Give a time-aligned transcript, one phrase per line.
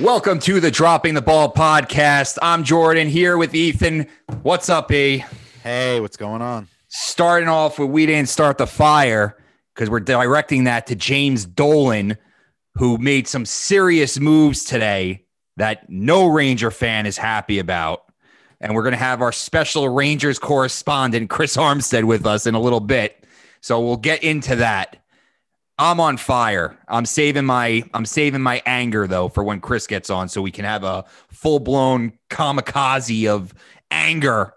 [0.00, 2.36] Welcome to the Dropping the Ball podcast.
[2.42, 4.06] I'm Jordan here with Ethan.
[4.42, 5.24] What's up, E?
[5.62, 6.68] Hey, what's going on?
[6.88, 9.38] Starting off with we didn't start the fire
[9.74, 12.18] because we're directing that to James Dolan,
[12.74, 15.24] who made some serious moves today
[15.56, 18.04] that no Ranger fan is happy about.
[18.60, 22.60] And we're going to have our special Rangers correspondent, Chris Armstead, with us in a
[22.60, 23.24] little bit.
[23.62, 25.02] So we'll get into that.
[25.78, 26.78] I'm on fire.
[26.88, 30.50] I'm saving my I'm saving my anger though for when Chris gets on so we
[30.50, 33.52] can have a full-blown kamikaze of
[33.90, 34.54] anger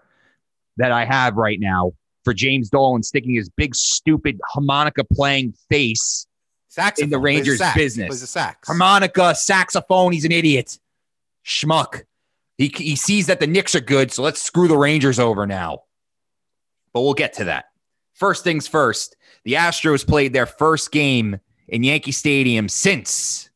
[0.78, 1.92] that I have right now
[2.24, 6.26] for James Dolan sticking his big stupid harmonica playing face
[6.68, 7.04] Saxophone.
[7.04, 7.76] in the Rangers sax.
[7.76, 8.08] business.
[8.08, 8.66] Plays the sax.
[8.66, 10.78] harmonica, saxophone, he's an idiot.
[11.44, 12.02] Schmuck.
[12.56, 15.82] He he sees that the Knicks are good, so let's screw the Rangers over now.
[16.92, 17.66] But we'll get to that.
[18.14, 19.16] First things first.
[19.44, 23.48] The Astros played their first game in Yankee Stadium since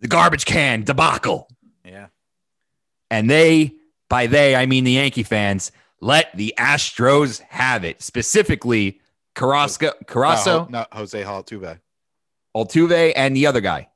[0.00, 1.48] the garbage can debacle.
[1.84, 2.06] Yeah.
[3.10, 3.74] And they,
[4.08, 8.02] by they, I mean the Yankee fans, let the Astros have it.
[8.02, 9.00] Specifically,
[9.34, 11.80] Carrasco, Carrasco, No, no, Jose Altuve.
[12.56, 13.88] Altuve, and the other guy,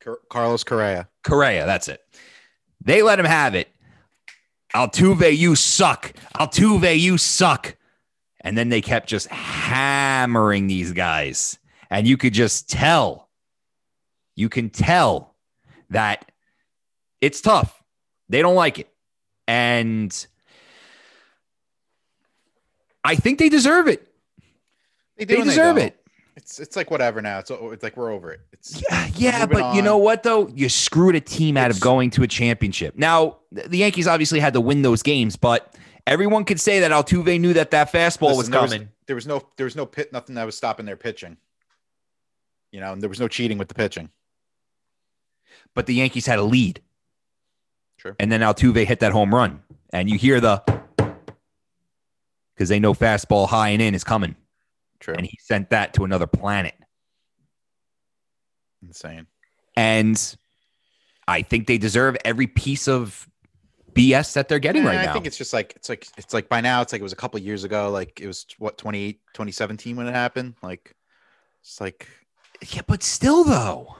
[0.00, 1.08] Car- Carlos Correa.
[1.24, 1.66] Correa.
[1.66, 2.00] That's it.
[2.80, 3.68] They let him have it.
[4.74, 6.12] Altuve, you suck.
[6.34, 7.76] Altuve, you suck.
[8.42, 11.58] And then they kept just hammering these guys.
[11.90, 13.28] And you could just tell,
[14.34, 15.34] you can tell
[15.90, 16.30] that
[17.20, 17.82] it's tough.
[18.28, 18.88] They don't like it.
[19.46, 20.26] And
[23.04, 24.06] I think they deserve it.
[25.16, 25.86] They They deserve don't.
[25.86, 25.98] it.
[26.34, 27.40] It's it's like whatever now.
[27.40, 28.40] It's, it's like we're over it.
[28.52, 30.48] It's Yeah, yeah, but you know what though?
[30.48, 32.96] You screwed a team out of going to a championship.
[32.96, 35.76] Now, the Yankees obviously had to win those games, but
[36.06, 38.88] everyone could say that Altuve knew that that fastball was there coming.
[39.06, 41.36] there was no there was no pit nothing that was stopping their pitching.
[42.70, 44.08] You know, and there was no cheating with the pitching.
[45.74, 46.80] but the Yankees had a lead.
[47.98, 48.14] True.
[48.18, 50.62] And then Altuve hit that home run, and you hear the
[52.54, 54.36] because they know fastball high and in is coming,
[55.00, 55.14] True.
[55.14, 56.74] and he sent that to another planet.
[58.82, 59.26] Insane.
[59.76, 60.36] And
[61.28, 63.28] I think they deserve every piece of
[63.94, 65.10] BS that they're getting Yeah, right I now.
[65.10, 67.12] I think it's just like it's like it's like by now it's like it was
[67.12, 67.90] a couple years ago.
[67.90, 70.54] Like it was what 28, 2017 when it happened.
[70.62, 70.94] Like
[71.62, 72.08] it's like
[72.70, 73.96] yeah, but still though.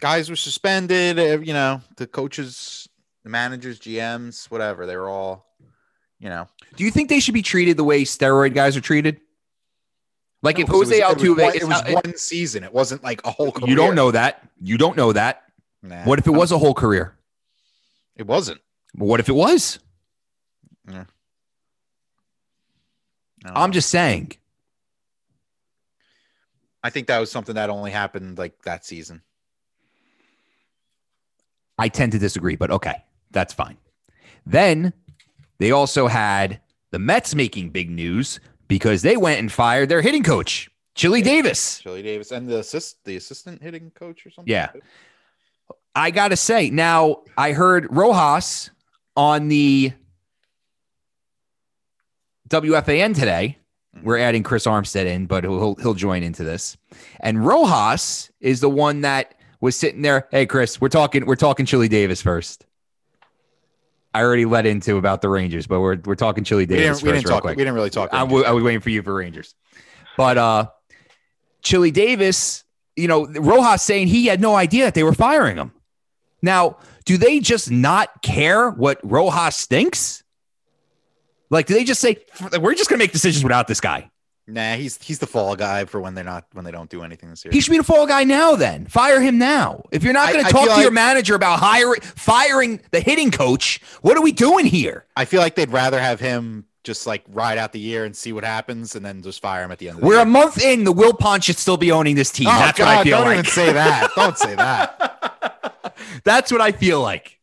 [0.00, 1.18] guys were suspended.
[1.18, 2.88] uh, You know, the coaches,
[3.22, 4.86] the managers, GMs, whatever.
[4.86, 5.46] They were all,
[6.18, 6.48] you know.
[6.76, 9.20] Do you think they should be treated the way steroid guys are treated?
[10.42, 12.64] Like if Jose it was, Altuve, it was, one, it was not- one season.
[12.64, 13.50] It wasn't like a whole.
[13.52, 13.70] Career.
[13.70, 14.46] you don't know that.
[14.60, 15.42] You don't know that.
[15.82, 17.16] Nah, What if it was a whole career?
[18.16, 18.60] It wasn't.
[18.94, 19.78] But What if it was?
[20.90, 21.04] Yeah.
[23.46, 24.32] I'm just saying.
[26.82, 29.22] I think that was something that only happened like that season.
[31.78, 33.76] I tend to disagree, but okay, that's fine.
[34.46, 34.92] Then
[35.58, 36.60] they also had
[36.90, 38.38] the Mets making big news
[38.68, 41.80] because they went and fired their hitting coach, Chili Davis.
[41.80, 44.50] Chili Davis and the assist, the assistant hitting coach or something.
[44.52, 44.70] Yeah.
[45.94, 48.70] I got to say, now I heard Rojas
[49.16, 49.92] on the
[52.48, 53.58] WFAN today.
[54.02, 56.76] We're adding Chris Armstead in, but he'll he'll join into this.
[57.20, 60.26] And Rojas is the one that was sitting there.
[60.32, 62.66] Hey, Chris, we're talking we're talking Chili Davis first.
[64.12, 67.06] I already let into about the Rangers, but we're we're talking Chili We Davis didn't,
[67.12, 67.44] we didn't talk.
[67.44, 68.10] We didn't really talk.
[68.12, 69.54] I wa- I was waiting for you for Rangers.
[70.16, 70.66] But uh
[71.62, 72.64] Chili Davis,
[72.96, 75.72] you know, Rojas saying he had no idea that they were firing him.
[76.44, 80.22] Now, do they just not care what Rojas thinks?
[81.50, 82.18] Like, do they just say
[82.60, 84.10] we're just going to make decisions without this guy?
[84.46, 87.30] Nah, he's he's the fall guy for when they're not when they don't do anything
[87.30, 87.52] this year.
[87.52, 88.56] He should be the fall guy now.
[88.56, 89.84] Then fire him now.
[89.90, 93.30] If you're not going to talk to feel your manager about hiring, firing the hitting
[93.30, 95.06] coach, what are we doing here?
[95.16, 98.34] I feel like they'd rather have him just like ride out the year and see
[98.34, 100.16] what happens, and then just fire him at the end of the year.
[100.18, 100.84] We're a month in.
[100.84, 102.48] The Wilpons should still be owning this team.
[102.48, 103.38] Oh, That's God, what I feel don't like.
[103.38, 104.10] even say that.
[104.14, 105.10] Don't say that.
[106.22, 107.38] That's what I feel like.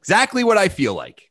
[0.00, 1.30] Exactly what I feel like.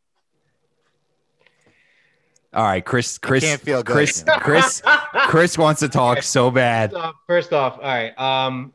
[2.53, 3.17] All right, Chris.
[3.17, 3.43] Chris.
[3.43, 3.93] can't feel good.
[3.93, 4.23] Chris.
[4.39, 4.81] Chris.
[5.27, 6.91] Chris wants to talk so bad.
[6.91, 8.17] First off, first off, all right.
[8.19, 8.73] Um,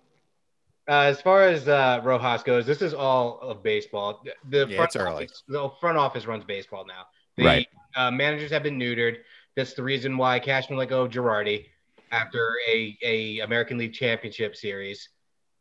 [0.88, 4.25] Uh, as far as uh, Rojas goes, this is all of baseball.
[4.49, 7.05] The Yeah, front office, the front office runs baseball now.
[7.37, 7.69] The Right.
[7.94, 9.19] uh, managers have been neutered.
[9.56, 11.67] That's the reason why Cashman let go of Girardi
[12.11, 15.09] after a, a American League Championship series,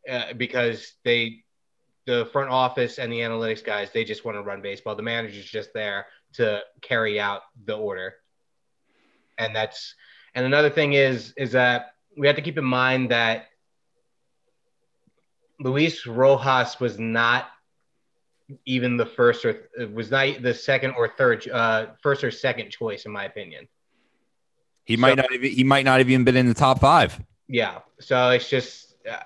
[0.09, 1.43] uh, because they,
[2.09, 4.95] the front office and the analytics guys, they just want to run baseball.
[4.95, 8.15] The manager's just there to carry out the order,
[9.37, 9.95] and that's.
[10.35, 13.47] And another thing is is that we have to keep in mind that
[15.59, 17.47] Luis Rojas was not
[18.65, 23.05] even the first or was not the second or third uh first or second choice
[23.05, 23.67] in my opinion.
[24.85, 25.31] He might So- not.
[25.31, 27.19] Have, he might not have even been in the top five.
[27.47, 27.79] Yeah.
[27.99, 29.17] So it's just uh,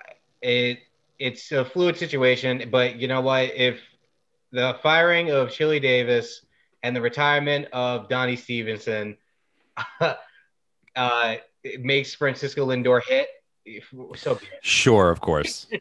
[0.42, 0.80] it
[1.20, 3.80] it's a fluid situation, but you know what if
[4.52, 6.46] the firing of Chili Davis
[6.84, 9.18] and the retirement of Donnie Stevenson
[10.96, 13.28] uh it makes Francisco Lindor hit
[14.16, 15.68] so be Sure, of course.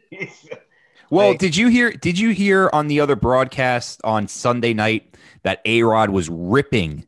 [1.10, 1.90] Well, Like- did you hear?
[1.92, 7.06] Did you hear on the other broadcast on Sunday night that A Rod was ripping,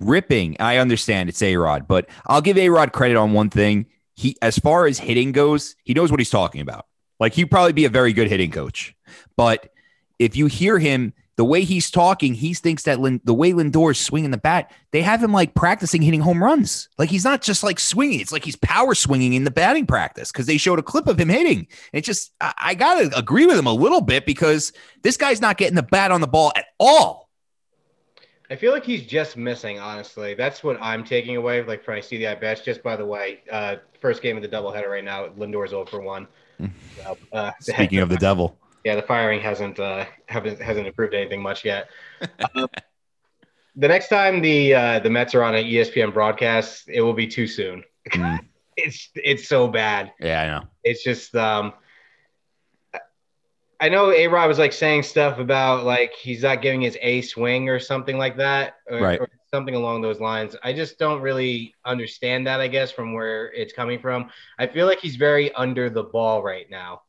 [0.00, 0.56] ripping?
[0.60, 3.84] I understand it's A Rod, but I'll give A Rod credit on one thing.
[4.14, 6.86] He, as far as hitting goes, he knows what he's talking about.
[7.24, 8.94] Like he'd probably be a very good hitting coach,
[9.34, 9.72] but
[10.18, 13.98] if you hear him, the way he's talking, he thinks that the way Lindor is
[13.98, 16.90] swinging the bat, they have him like practicing hitting home runs.
[16.98, 20.30] Like he's not just like swinging; it's like he's power swinging in the batting practice
[20.30, 21.66] because they showed a clip of him hitting.
[21.94, 25.56] It just, I, I gotta agree with him a little bit because this guy's not
[25.56, 27.30] getting the bat on the ball at all.
[28.50, 30.34] I feel like he's just missing, honestly.
[30.34, 31.62] That's what I'm taking away.
[31.62, 32.60] Like when I see the at bats.
[32.60, 35.28] Just by the way, uh, first game of the doubleheader right now.
[35.28, 36.28] Lindor's 0 for one.
[36.58, 41.42] So, uh, Speaking of the devil, yeah, the firing hasn't uh, haven't hasn't improved anything
[41.42, 41.88] much yet.
[42.54, 42.68] Um,
[43.76, 47.26] the next time the uh, the Mets are on an ESPN broadcast, it will be
[47.26, 47.82] too soon.
[48.10, 48.40] Mm.
[48.76, 50.12] It's it's so bad.
[50.18, 50.68] yeah, I know.
[50.82, 51.74] It's just um
[53.78, 57.20] I know A Rod was like saying stuff about like he's not giving his A
[57.22, 58.74] swing or something like that.
[58.90, 59.20] Or, Right.
[59.20, 60.56] or something along those lines.
[60.64, 64.30] I just don't really understand that, I guess, from where it's coming from.
[64.58, 67.02] I feel like he's very under the ball right now.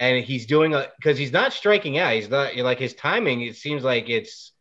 [0.00, 2.14] And he's doing a because he's not striking out.
[2.14, 4.52] He's not like his timing, it seems like it's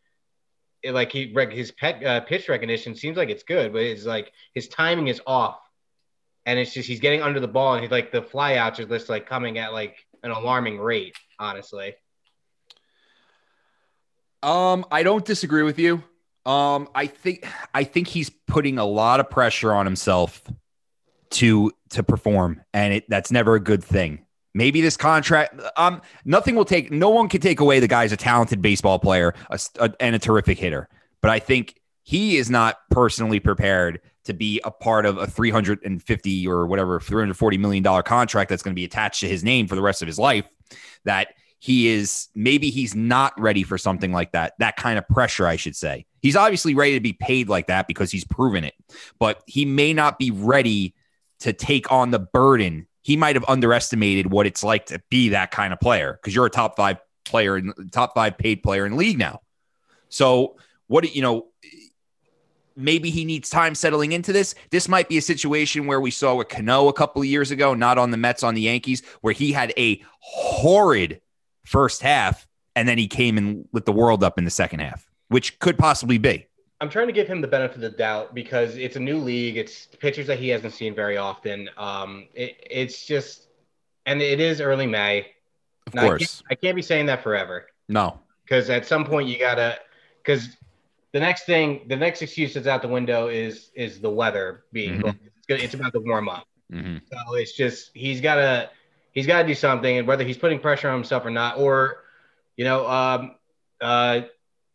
[0.84, 4.32] it, like he his pet uh, pitch recognition seems like it's good, but it's like
[4.54, 5.60] his timing is off
[6.46, 9.10] and it's just he's getting under the ball and he's like the flyouts are just
[9.10, 11.96] like coming at like an alarming rate honestly
[14.42, 16.04] Um, I don't disagree with you.
[16.46, 20.42] Um, I think I think he's putting a lot of pressure on himself
[21.32, 24.26] to to perform, and it that's never a good thing.
[24.56, 26.92] Maybe this contract, um, nothing will take.
[26.92, 30.20] No one can take away the guy's a talented baseball player a, a- and a
[30.20, 30.90] terrific hitter,
[31.22, 36.48] but I think he is not personally prepared to be a part of a 350
[36.48, 39.76] or whatever 340 million dollar contract that's going to be attached to his name for
[39.76, 40.46] the rest of his life.
[41.06, 41.30] That
[41.60, 44.54] he is maybe he's not ready for something like that.
[44.60, 46.06] That kind of pressure, I should say.
[46.22, 48.74] He's obviously ready to be paid like that because he's proven it,
[49.20, 50.96] but he may not be ready
[51.42, 52.88] to take on the burden.
[53.02, 56.46] He might have underestimated what it's like to be that kind of player because you're
[56.46, 59.42] a top five player and top five paid player in league now.
[60.08, 60.58] So
[60.88, 61.48] what you know?
[62.76, 64.56] Maybe he needs time settling into this.
[64.72, 67.74] This might be a situation where we saw with Cano a couple of years ago,
[67.74, 71.20] not on the Mets, on the Yankees, where he had a horrid
[71.66, 75.10] first half and then he came and lit the world up in the second half,
[75.28, 76.46] which could possibly be.
[76.82, 79.58] i'm trying to give him the benefit of the doubt because it's a new league
[79.58, 83.48] it's pitchers that he hasn't seen very often um it, it's just
[84.06, 85.28] and it is early may
[85.88, 86.20] Of Now, I course.
[86.20, 88.20] can't, I can't be saying that forever No.
[88.46, 89.78] because at some point you gotta
[90.24, 90.56] because
[91.12, 95.02] the next thing the next excuse that's out the window is is the weather being
[95.02, 95.16] Mhm.
[95.50, 98.70] it's, it's about to warm up hmm So it's just he's gotta
[99.12, 102.04] he's gotta do something, and whether he's putting pressure on himself or not, or
[102.56, 103.36] you know, um,
[103.82, 104.22] uh,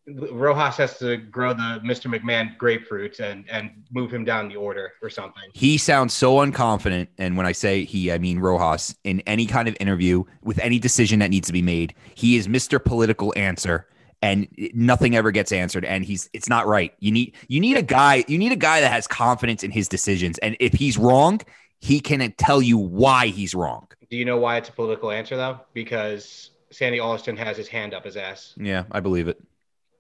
[0.07, 2.15] Rojas has to grow the Mr.
[2.15, 5.45] McMahon grapefruits and and move him down the order or something.
[5.55, 7.09] He sounds so unconfident.
[7.17, 10.79] And when I say he, I mean Rojas in any kind of interview with any
[10.79, 11.95] decision that needs to be made.
[12.15, 12.83] He is Mr.
[12.83, 13.87] Political Answer.
[14.21, 16.95] And nothing ever gets answered, and he's it's not right.
[16.99, 19.87] You need you need a guy you need a guy that has confidence in his
[19.87, 21.43] decisions, and if he's wrong,
[21.85, 23.87] he can tell you why he's wrong.
[24.09, 25.61] Do you know why it's a political answer though?
[25.75, 28.55] Because Sandy Alderson has his hand up his ass.
[28.57, 29.39] Yeah, I believe it.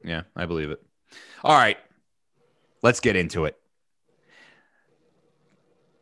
[0.02, 0.82] Yeah, I believe it.
[1.42, 1.76] All right,
[2.80, 3.58] let's get into it.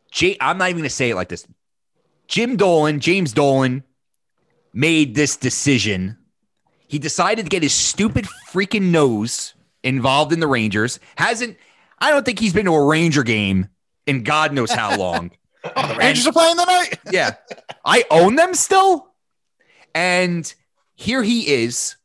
[0.09, 1.45] J- I'm not even going to say it like this.
[2.27, 3.83] Jim Dolan, James Dolan,
[4.73, 6.17] made this decision.
[6.87, 11.01] He decided to get his stupid freaking nose involved in the Rangers.
[11.17, 11.57] Hasn't,
[11.99, 13.67] I don't think he's been to a Ranger game
[14.07, 15.31] in God knows how long.
[15.63, 16.99] The Rangers are playing tonight.
[17.11, 17.35] yeah.
[17.85, 19.13] I own them still.
[19.95, 20.53] And
[20.95, 21.95] here he is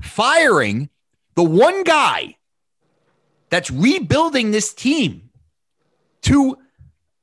[0.00, 0.88] firing
[1.34, 2.36] the one guy
[3.50, 5.30] that's rebuilding this team
[6.22, 6.56] to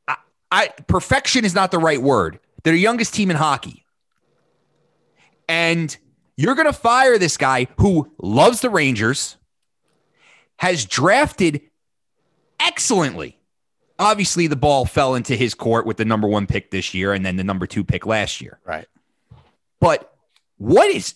[0.07, 0.17] I,
[0.51, 2.39] I perfection is not the right word.
[2.63, 3.85] They're the youngest team in hockey.
[5.47, 5.95] And
[6.38, 9.38] you're going to fire this guy who loves the Rangers,
[10.57, 11.61] has drafted
[12.59, 13.40] excellently.
[14.01, 17.24] Obviously, the ball fell into his court with the number one pick this year and
[17.25, 18.60] then the number two pick last year.
[18.65, 18.88] Right.
[19.79, 20.12] But
[20.58, 21.13] what is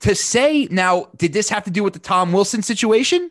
[0.00, 1.08] to say now?
[1.16, 3.30] Did this have to do with the Tom Wilson situation?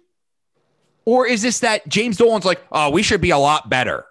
[1.06, 4.06] Or is this that James Dolan's like, oh, we should be a lot better?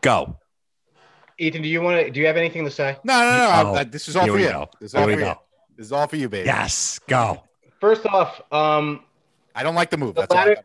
[0.00, 0.36] Go.
[1.38, 2.10] Ethan, do you want to?
[2.10, 2.96] Do you have anything to say?
[3.04, 3.80] No, no, no.
[3.80, 4.48] Oh, this is all for you.
[4.48, 4.68] go.
[4.80, 5.34] This is all Here we for you.
[5.34, 5.40] go.
[5.76, 6.46] This is all for you, baby.
[6.46, 7.42] Yes, go.
[7.80, 9.04] First off, um,
[9.54, 10.14] I don't like the move.
[10.14, 10.64] The That's latter- got.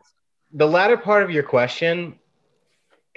[0.52, 2.18] the latter part of your question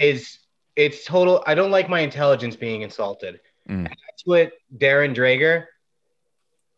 [0.02, 0.40] is
[0.76, 1.44] it's total.
[1.46, 3.40] I don't like my intelligence being insulted.
[3.70, 3.88] Mm.
[3.88, 5.66] That's what Darren Dreger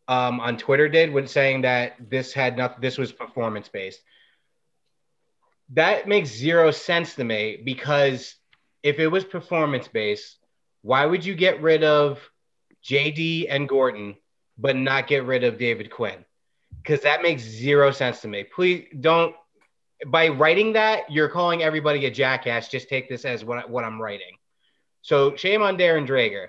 [0.08, 2.82] um, on Twitter did when saying that this had not.
[2.82, 4.02] This was performance based.
[5.70, 8.36] That makes zero sense to me because
[8.84, 10.38] if it was performance based,
[10.82, 12.20] why would you get rid of
[12.86, 14.18] JD and Gordon
[14.58, 16.26] but not get rid of David Quinn?
[16.82, 18.44] Because that makes zero sense to me.
[18.44, 19.34] Please don't
[20.08, 22.68] by writing that, you're calling everybody a jackass.
[22.68, 24.38] Just take this as what, what I'm writing.
[25.02, 26.48] So shame on Darren Dreger.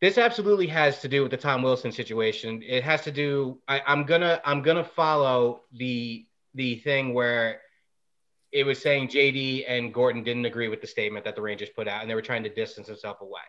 [0.00, 2.60] This absolutely has to do with the Tom Wilson situation.
[2.66, 3.60] It has to do.
[3.68, 7.60] I, I'm gonna I'm gonna follow the the thing where
[8.50, 11.86] it was saying JD and Gordon didn't agree with the statement that the Rangers put
[11.86, 13.40] out, and they were trying to distance themselves away.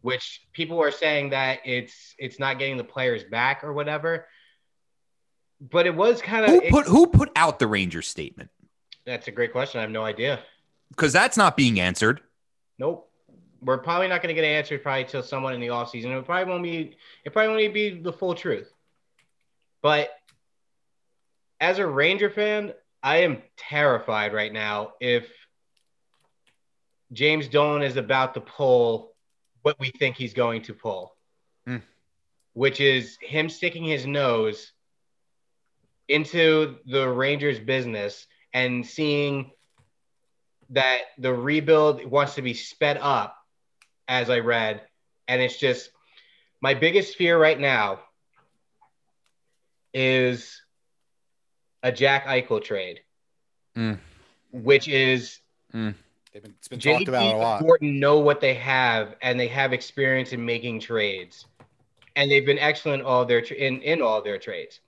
[0.00, 4.28] Which people are saying that it's it's not getting the players back or whatever.
[5.70, 8.50] But it was kind of Who put who put out the Rangers statement?
[9.06, 9.78] That's a great question.
[9.78, 10.40] I have no idea.
[10.90, 12.20] Because that's not being answered.
[12.78, 13.08] Nope.
[13.60, 16.10] We're probably not going to get an answer probably till someone in the off season.
[16.10, 16.96] It probably won't be.
[17.24, 18.72] It probably won't be the full truth.
[19.82, 20.10] But
[21.60, 22.72] as a Ranger fan,
[23.04, 25.28] I am terrified right now if
[27.12, 29.12] James Dolan is about to pull
[29.62, 31.14] what we think he's going to pull,
[31.66, 31.78] Hmm.
[32.54, 34.72] which is him sticking his nose
[36.08, 39.50] into the Rangers business and seeing
[40.70, 43.36] that the rebuild wants to be sped up,
[44.08, 44.82] as I read.
[45.28, 45.90] And it's just
[46.60, 48.00] my biggest fear right now
[49.94, 50.62] is
[51.82, 53.00] a Jack Eichel trade,
[53.76, 53.98] Mm.
[54.52, 55.38] which is
[55.72, 57.62] They've been, it's been talked JD about a and lot.
[57.62, 61.46] Gordon know what they have, and they have experience in making trades,
[62.16, 64.80] and they've been excellent all their tra- in in all their trades.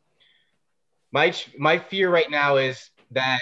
[1.14, 3.40] My my fear right now is that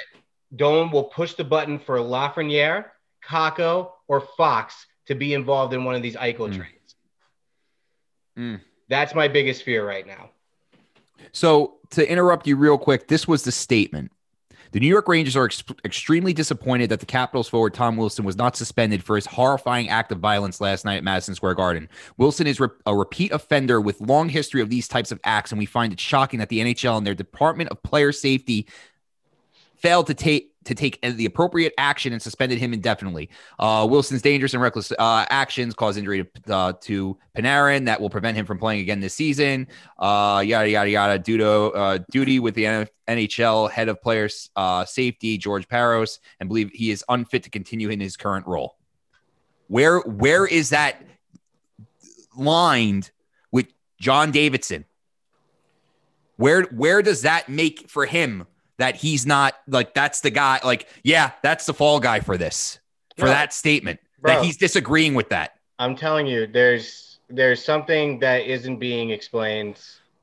[0.54, 2.84] Dolan will push the button for Lafreniere,
[3.26, 4.74] Kakko, or Fox
[5.06, 6.56] to be involved in one of these Eichel Mm.
[6.56, 6.94] trades.
[8.38, 8.60] Mm.
[8.90, 10.28] That's my biggest fear right now.
[11.32, 14.12] So to interrupt you real quick, this was the statement.
[14.72, 18.36] The New York Rangers are ex- extremely disappointed that the Capitals forward Tom Wilson was
[18.36, 21.90] not suspended for his horrifying act of violence last night at Madison Square Garden.
[22.16, 25.58] Wilson is re- a repeat offender with long history of these types of acts, and
[25.58, 28.66] we find it shocking that the NHL and their Department of Player Safety
[29.76, 33.28] failed to take to take the appropriate action and suspended him indefinitely.
[33.58, 38.10] Uh, Wilson's dangerous and reckless uh, actions caused injury to, uh, to Panarin that will
[38.10, 39.66] prevent him from playing again this season.
[39.98, 41.18] Uh, yada yada yada.
[41.18, 46.48] Due to uh, duty with the NHL head of players uh, safety George Parros, and
[46.48, 48.76] believe he is unfit to continue in his current role.
[49.68, 51.02] Where where is that
[52.36, 53.10] lined
[53.50, 53.66] with
[54.00, 54.84] John Davidson?
[56.36, 58.46] Where where does that make for him
[58.82, 60.58] that he's not like that's the guy?
[60.64, 62.80] Like, yeah, that's the fall guy for this
[63.16, 64.34] for that statement Bro.
[64.34, 65.52] that he's disagreeing with that.
[65.78, 69.80] I'm telling you, there's there's something that isn't being explained.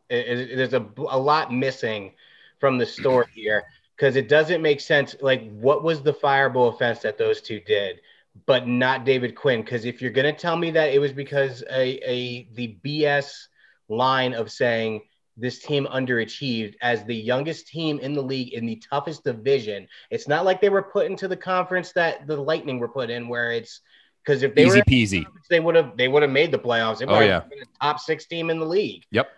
[0.09, 2.11] It- it- there's a, a lot missing
[2.59, 3.63] from the story here
[3.95, 5.15] because it doesn't make sense.
[5.21, 8.01] Like, what was the fireable offense that those two did,
[8.45, 9.61] but not David Quinn?
[9.61, 13.47] Because if you're gonna tell me that it was because a, a the BS
[13.87, 15.01] line of saying
[15.39, 20.27] this team underachieved as the youngest team in the league in the toughest division, it's
[20.27, 23.51] not like they were put into the conference that the Lightning were put in, where
[23.51, 23.81] it's
[24.23, 25.25] because if they Easy were peasy.
[25.49, 26.99] they would have they would have made the playoffs.
[26.99, 27.41] They Oh, yeah.
[27.41, 29.05] have been a top six team in the league.
[29.11, 29.29] Yep.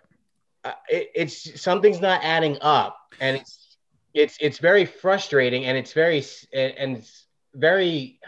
[0.64, 3.76] Uh, it, it's something's not adding up, and it's
[4.14, 8.18] it's it's very frustrating, and it's very and and it's very.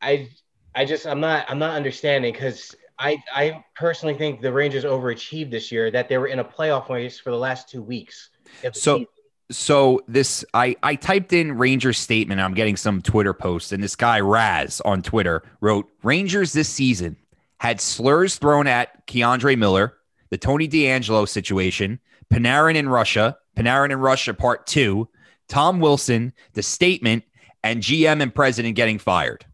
[0.00, 0.28] I
[0.74, 5.50] I just I'm not I'm not understanding because I I personally think the Rangers overachieved
[5.50, 8.30] this year that they were in a playoff race for the last two weeks.
[8.72, 9.06] So-
[9.50, 12.40] so this I I typed in Rangers statement.
[12.40, 17.16] I'm getting some Twitter posts, and this guy Raz on Twitter wrote Rangers this season
[17.58, 19.98] had slurs thrown at K'Andre Miller,
[20.30, 22.00] the Tony DeAngelo situation,
[22.32, 25.08] Panarin in Russia, Panarin in Russia Part Two,
[25.46, 27.22] Tom Wilson, the statement,
[27.62, 29.44] and GM and president getting fired.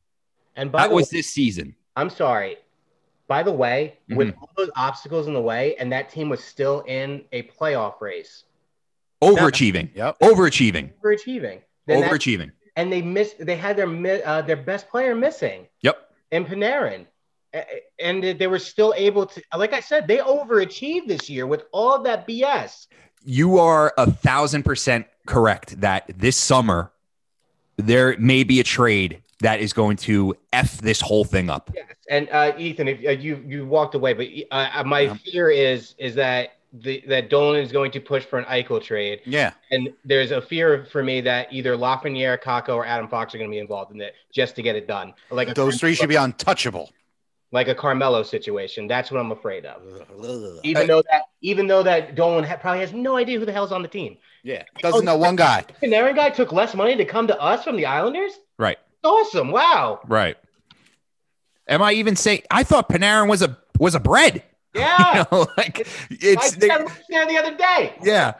[0.54, 1.74] And That was this season.
[1.96, 2.58] I'm sorry.
[3.30, 4.40] By the way, with Mm-hmm.
[4.42, 8.42] all those obstacles in the way, and that team was still in a playoff race,
[9.22, 9.90] Overachieving.
[9.94, 10.18] Yep.
[10.18, 10.90] Overachieving.
[11.00, 11.60] overachieving.
[11.86, 12.50] Then that- Overachieving.
[12.74, 13.36] and they missed.
[13.38, 13.88] They had their
[14.26, 15.96] uh, their best player missing Yep.
[16.32, 17.06] in Panarin,
[18.00, 19.40] and they were still able to.
[19.56, 22.88] Like I said, they overachieved this year with all that BS.
[23.24, 26.90] You are a thousand percent correct that this summer
[27.76, 31.70] there may be a trade that is going to f this whole thing up.
[31.74, 35.14] Yes, and uh, Ethan, if uh, you you walked away, but uh, uh, my Yeah.
[35.14, 39.20] fear is is that the that Dolan is going to push for an Eichel trade,
[39.24, 39.52] Yeah.
[39.70, 43.50] and there's a fear for me that either Lafreniere, Kakko, or Adam Fox are going
[43.50, 45.14] to be involved in it just to get it done.
[45.30, 46.90] Like Those three should be untouchable.
[47.52, 48.86] like a Carmelo situation.
[48.86, 49.82] That's what I'm afraid of.
[50.62, 53.72] Even though that even though that Dolan ha- probably has no idea who the hell's
[53.72, 54.16] on the team.
[54.44, 55.64] Yeah, doesn't know one guy.
[55.82, 58.32] Panarin guy took less money to come to us from the Islanders.
[58.58, 58.78] Right.
[59.02, 59.50] Awesome!
[59.50, 60.00] Wow.
[60.06, 60.36] Right.
[61.68, 64.42] Am I even saying I thought Panarin was a was a bread?
[64.72, 65.18] Yeah.
[65.18, 66.68] You know, like I it's said they-
[67.08, 67.92] there the other day.
[68.04, 68.34] yeah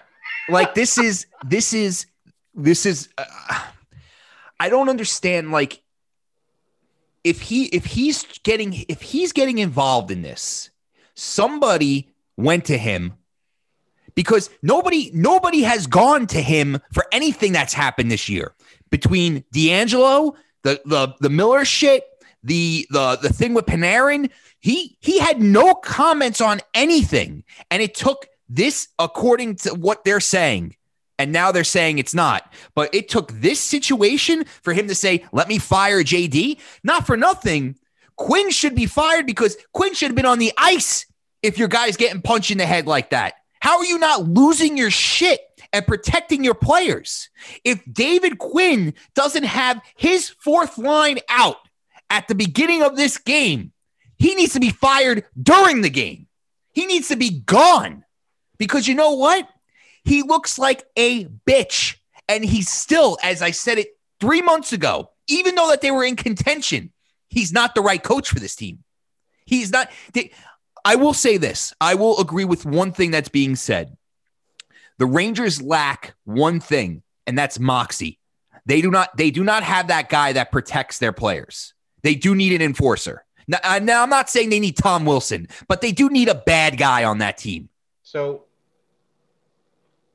[0.49, 2.07] like this is this is
[2.55, 3.25] this is uh,
[4.61, 5.83] i don't understand like
[7.25, 10.71] if he if he's getting if he's getting involved in this
[11.15, 13.15] somebody went to him
[14.15, 18.55] because nobody nobody has gone to him for anything that's happened this year
[18.91, 22.05] between DeAngelo, the the the Miller shit,
[22.43, 24.31] the the the thing with Panarin.
[24.59, 30.21] He he had no comments on anything, and it took this according to what they're
[30.21, 30.77] saying.
[31.19, 32.51] And now they're saying it's not.
[32.75, 36.59] But it took this situation for him to say, let me fire JD.
[36.83, 37.77] Not for nothing.
[38.17, 41.05] Quinn should be fired because Quinn should have been on the ice
[41.43, 43.35] if your guy's getting punched in the head like that.
[43.61, 45.41] How are you not losing your shit
[45.73, 47.29] and protecting your players?
[47.65, 51.57] If David Quinn doesn't have his fourth line out
[52.09, 53.73] at the beginning of this game,
[54.19, 56.27] he needs to be fired during the game.
[56.73, 58.05] He needs to be gone
[58.59, 59.49] because you know what?
[60.05, 61.97] He looks like a bitch.
[62.29, 66.05] And he's still, as I said it three months ago, even though that they were
[66.05, 66.93] in contention,
[67.29, 68.85] he's not the right coach for this team.
[69.47, 69.91] He's not.
[70.13, 70.31] They,
[70.85, 71.75] I will say this.
[71.81, 73.97] I will agree with one thing that's being said.
[75.01, 78.19] The Rangers lack one thing, and that's moxie.
[78.67, 79.17] They do not.
[79.17, 81.73] They do not have that guy that protects their players.
[82.03, 83.25] They do need an enforcer.
[83.49, 86.35] Now, uh, now I'm not saying they need Tom Wilson, but they do need a
[86.35, 87.71] bad guy on that team.
[88.03, 88.45] So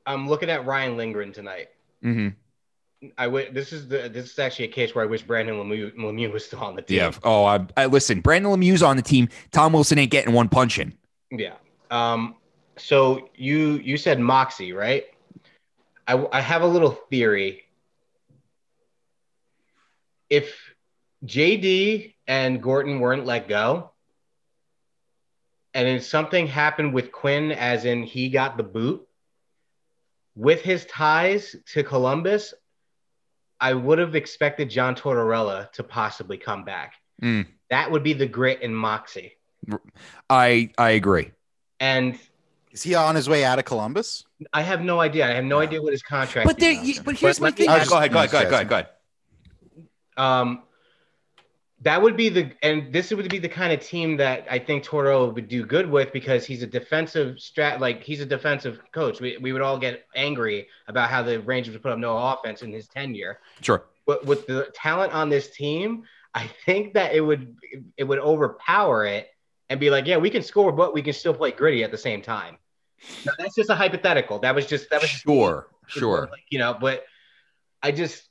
[0.06, 1.68] I'm looking at Ryan Lindgren tonight.
[2.04, 3.10] Mm-hmm.
[3.18, 5.96] I w- this is the this is actually a case where I wish Brandon Lemieux,
[5.96, 6.98] Lemieux was still on the team.
[6.98, 7.12] Yeah.
[7.24, 8.20] Oh, I, I listen.
[8.20, 9.28] Brandon Lemieux's on the team.
[9.50, 10.94] Tom Wilson ain't getting one punch in.
[11.32, 11.54] Yeah.
[11.90, 12.36] Um.
[12.78, 15.04] So you you said Moxie, right?
[16.06, 17.62] I I have a little theory.
[20.28, 20.74] If
[21.24, 23.92] JD and Gordon weren't let go,
[25.72, 29.06] and then something happened with Quinn, as in he got the boot,
[30.34, 32.54] with his ties to Columbus,
[33.60, 36.94] I would have expected John Tortorella to possibly come back.
[37.22, 37.46] Mm.
[37.70, 39.32] That would be the grit and moxie.
[40.28, 41.32] I I agree.
[41.80, 42.18] And
[42.76, 44.26] Is he on his way out of Columbus?
[44.52, 45.24] I have no idea.
[45.26, 46.46] I have no idea what his contract.
[46.46, 46.72] But there.
[46.72, 46.86] is.
[46.86, 47.68] you- But here's But my thing.
[47.68, 48.12] me ask- Go ahead.
[48.12, 48.30] Go ahead.
[48.30, 48.50] Go ahead.
[48.50, 48.68] Go ahead.
[48.68, 48.88] Go ahead.
[50.18, 50.62] Um,
[51.80, 54.84] that would be the and this would be the kind of team that I think
[54.84, 59.22] Toro would do good with because he's a defensive strat like he's a defensive coach.
[59.22, 62.60] We, we would all get angry about how the Rangers would put up no offense
[62.60, 63.40] in his tenure.
[63.62, 63.84] Sure.
[64.06, 66.02] But with the talent on this team,
[66.34, 67.56] I think that it would
[67.96, 69.28] it would overpower it
[69.70, 71.98] and be like, yeah, we can score, but we can still play gritty at the
[71.98, 72.58] same time.
[73.24, 74.38] Now, that's just a hypothetical.
[74.40, 75.68] That was just that was just Sure.
[75.86, 76.28] Sure.
[76.30, 77.04] like, you know, but
[77.82, 78.24] I just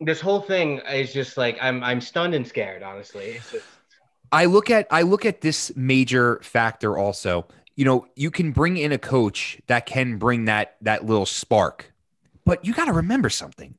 [0.00, 3.40] this whole thing is just like I'm I'm stunned and scared, honestly.
[3.52, 3.64] Just
[4.32, 7.46] I look at I look at this major factor also.
[7.76, 11.92] You know, you can bring in a coach that can bring that that little spark,
[12.44, 13.74] but you got to remember something.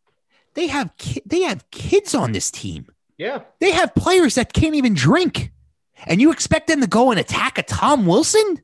[0.54, 2.88] They have ki- they have kids on this team.
[3.18, 3.42] yeah.
[3.60, 5.52] They have players that can't even drink,
[6.06, 8.62] and you expect them to go and attack a Tom Wilson,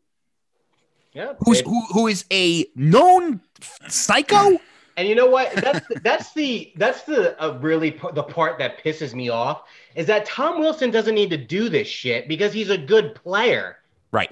[1.15, 1.34] Yeah.
[1.39, 3.41] who's who, who is a known
[3.88, 4.60] psycho.
[4.97, 5.51] and you know what?
[5.56, 9.63] That's that's the that's the uh, really the part that pisses me off
[9.95, 13.78] is that Tom Wilson doesn't need to do this shit because he's a good player.
[14.12, 14.32] Right.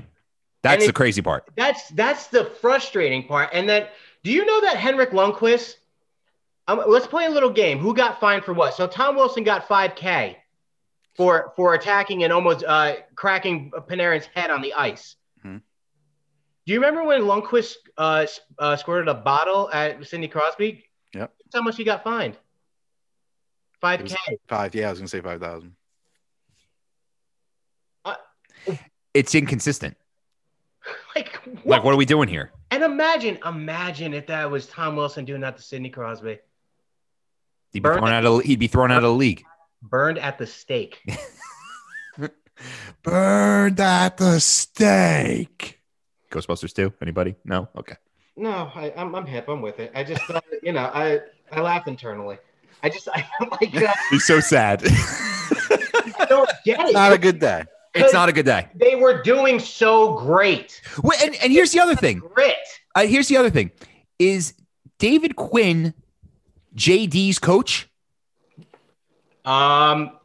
[0.61, 1.49] That's And the it- crazy part.
[1.55, 3.49] That's that's the frustrating part.
[3.53, 3.87] And then
[4.23, 5.75] Do you know that Henrik Lundqvist?
[6.67, 7.79] Um, let's play a little game.
[7.79, 8.73] Who got fined for what?
[8.73, 10.35] So Tom Wilson got 5K
[11.15, 15.15] for for attacking and almost uh, cracking Panarin's head on the ice.
[16.65, 18.25] Do you remember when Lundqvist uh,
[18.57, 20.85] uh, squirted a bottle at Sidney Crosby?
[21.13, 21.33] Yep.
[21.43, 22.37] That's how much he got fined.
[23.83, 24.15] 5K.
[24.47, 24.73] Five.
[24.73, 25.75] Yeah, I was gonna say five thousand.
[29.13, 29.97] It's inconsistent.
[31.15, 31.65] Like, what?
[31.65, 32.51] Like, what are we doing here?
[32.71, 36.39] And imagine, imagine if that was Tom Wilson doing that to Sidney Crosby.
[37.71, 39.43] He'd be Burn thrown out of he'd be thrown out of the league.
[39.81, 40.99] Burned at the stake.
[43.03, 45.79] Burned at the stake.
[46.33, 46.93] Ghostbusters 2?
[47.01, 47.35] Anybody?
[47.45, 47.69] No?
[47.77, 47.95] Okay.
[48.35, 49.47] No, I, I'm, I'm hip.
[49.47, 49.91] I'm with it.
[49.93, 51.19] I just, uh, you know, I,
[51.51, 52.37] I laugh internally.
[52.81, 53.25] I just, I
[53.61, 54.81] like, uh, He's so sad.
[54.85, 56.93] I don't get it.
[56.93, 57.63] Not a good day.
[57.93, 58.67] it's not a good day.
[58.73, 60.81] They were doing so great.
[61.03, 62.19] Wait, and, and here's the other thing.
[62.19, 62.55] Grit.
[62.95, 63.71] Uh, here's the other thing.
[64.17, 64.55] Is
[64.97, 65.93] David Quinn
[66.75, 67.87] JD's coach?
[69.45, 70.17] Um,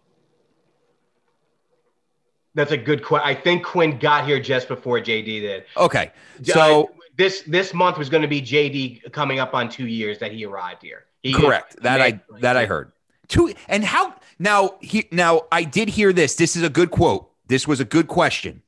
[2.59, 3.29] that's a good question.
[3.29, 5.65] I think Quinn got here just before JD did.
[5.77, 6.11] Okay.
[6.41, 10.19] Uh, So this this month was going to be JD coming up on two years
[10.19, 11.05] that he arrived here.
[11.23, 11.81] He, correct.
[11.83, 12.91] That I that I heard.
[13.29, 16.35] Two and how now he now I did hear this.
[16.35, 17.31] This is a good quote.
[17.47, 18.63] This was a good question.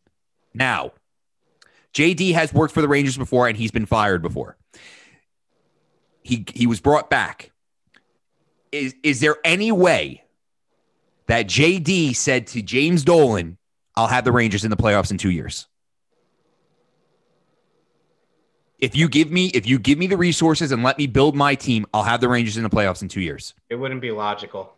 [0.55, 0.92] Now,
[1.92, 4.57] JD has worked for the Rangers before and he's been fired before.
[6.22, 7.50] He he was brought back.
[8.70, 10.22] Is is there any way
[11.26, 13.57] that JD said to James Dolan,
[14.00, 15.66] I'll have the Rangers in the playoffs in 2 years?
[18.78, 21.54] If you give me if you give me the resources and let me build my
[21.54, 23.52] team, I'll have the Rangers in the playoffs in 2 years.
[23.68, 24.72] It wouldn't be logical.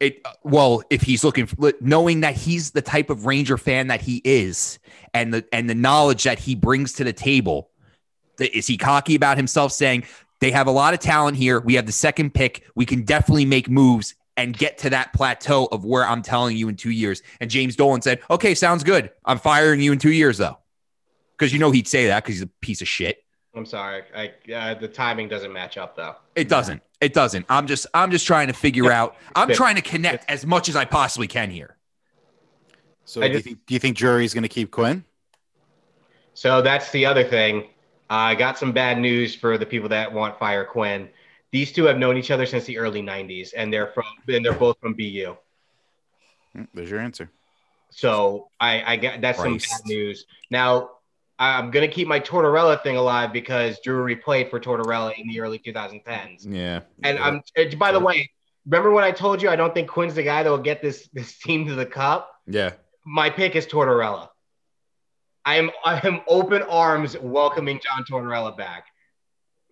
[0.00, 4.00] It well, if he's looking for, knowing that he's the type of Ranger fan that
[4.00, 4.80] he is,
[5.14, 7.70] and the and the knowledge that he brings to the table,
[8.40, 9.70] is he cocky about himself?
[9.70, 10.02] Saying
[10.40, 11.60] they have a lot of talent here.
[11.60, 12.64] We have the second pick.
[12.74, 16.68] We can definitely make moves and get to that plateau of where I'm telling you
[16.68, 17.22] in two years.
[17.40, 19.10] And James Dolan said, "Okay, sounds good.
[19.24, 20.58] I'm firing you in two years, though."
[21.36, 23.24] Because you know he'd say that because he's a piece of shit.
[23.54, 24.02] I'm sorry.
[24.14, 26.14] I, uh, the timing doesn't match up though.
[26.36, 26.82] It doesn't.
[27.00, 27.46] It doesn't.
[27.48, 29.16] I'm just I'm just trying to figure out.
[29.34, 31.76] I'm trying to connect as much as I possibly can here.
[33.04, 35.04] So I do you think do you think Drury's gonna keep Quinn?
[36.34, 37.68] So that's the other thing.
[38.10, 41.08] I got some bad news for the people that want fire Quinn.
[41.50, 44.52] These two have known each other since the early '90s, and they're from and they're
[44.52, 45.36] both from BU.
[46.56, 47.30] Mm, There's your answer.
[47.90, 50.26] So I, I got that's some bad news.
[50.50, 50.90] Now
[51.38, 55.58] I'm gonna keep my Tortorella thing alive because Drury played for Tortorella in the early
[55.58, 56.44] 2010s.
[56.46, 56.80] Yeah.
[57.02, 57.42] And I'm
[57.78, 58.30] by the way,
[58.66, 61.08] remember when I told you I don't think Quinn's the guy that will get this
[61.12, 62.30] this team to the cup?
[62.46, 62.72] Yeah.
[63.04, 64.28] My pick is Tortorella.
[65.44, 68.86] I am I am open arms welcoming John Tortorella back.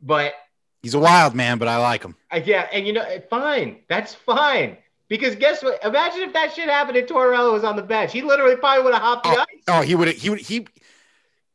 [0.01, 0.35] But
[0.83, 2.15] He's a wild man, but I like him.
[2.33, 4.77] uh, yeah, and you know, uh, fine, that's fine.
[5.09, 5.83] Because guess what?
[5.85, 8.13] Imagine if that shit happened and Tortorella was on the bench.
[8.13, 9.47] He literally probably would have hopped the ice.
[9.69, 10.67] Oh, he would he would he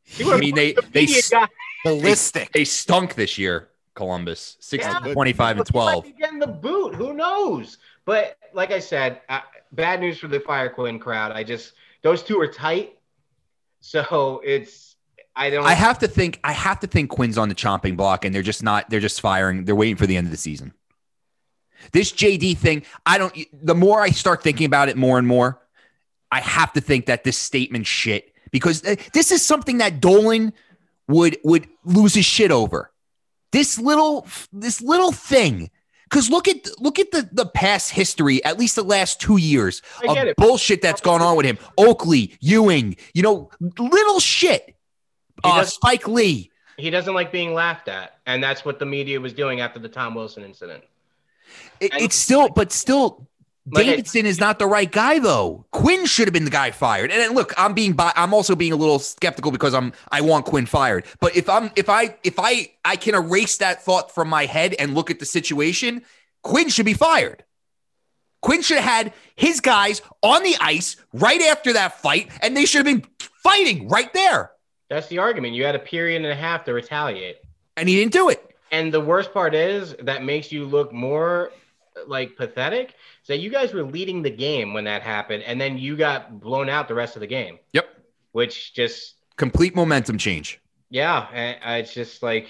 [0.04, 1.48] He I would've mean, they the they media
[1.84, 2.52] ballistic.
[2.52, 3.68] they stunk this year.
[3.94, 5.00] Columbus, six Yeah.
[5.12, 6.04] 25 and He might 12.
[6.04, 6.94] be getting the boot.
[6.94, 7.76] Who knows?
[8.06, 9.40] But like I said, uh,
[9.72, 11.30] bad news for the Fire Quinn crowd.
[11.32, 12.98] I just those two are tight,
[13.80, 14.91] so it's
[15.34, 15.64] I don't.
[15.64, 16.40] I have to think.
[16.44, 18.90] I have to think Quinn's on the chomping block, and they're just not.
[18.90, 19.64] They're just firing.
[19.64, 20.72] They're waiting for the end of the season.
[21.92, 23.36] This JD thing, I don't.
[23.62, 25.60] The more I start thinking about it, more and more,
[26.30, 30.52] I have to think that this statement shit because uh, this is something that Dolan
[31.08, 32.92] would would lose his shit over.
[33.50, 35.70] This little this little thing.
[36.04, 39.80] Because look at look at the the past history, at least the last two years
[40.06, 40.36] of it.
[40.36, 41.56] bullshit that's gone on with him.
[41.78, 44.76] Oakley, Ewing, you know, little shit.
[45.44, 46.50] Uh, Spike Lee.
[46.78, 49.88] he doesn't like being laughed at, and that's what the media was doing after the
[49.88, 50.82] Tom Wilson incident.
[51.80, 53.28] It, And- it's still, but still,
[53.70, 55.66] Like I- Davidson is not the right guy though.
[55.70, 57.12] Quinn should have been the guy fired.
[57.12, 60.20] And then, look, I'm being, bi- I'm also being a little skeptical because I'm, I
[60.20, 61.04] want Quinn fired.
[61.20, 64.74] But if I'm, if I, if I, I can erase that thought from my head
[64.80, 66.02] and look at the situation,
[66.42, 67.44] Quinn should be fired.
[68.40, 72.64] Quinn should have had his guys on the ice right after that fight, and they
[72.64, 73.08] should have been
[73.44, 74.50] fighting right there.
[74.92, 75.54] That's the argument.
[75.54, 77.36] You had a period and a half to retaliate.
[77.78, 78.54] And he didn't do it.
[78.70, 81.50] And the worst part is that makes you look more
[82.06, 82.94] like pathetic.
[83.22, 86.68] So you guys were leading the game when that happened, and then you got blown
[86.68, 87.58] out the rest of the game.
[87.72, 87.86] Yep.
[88.32, 90.60] Which just Complete momentum change.
[90.90, 92.46] yeah, and it's just like.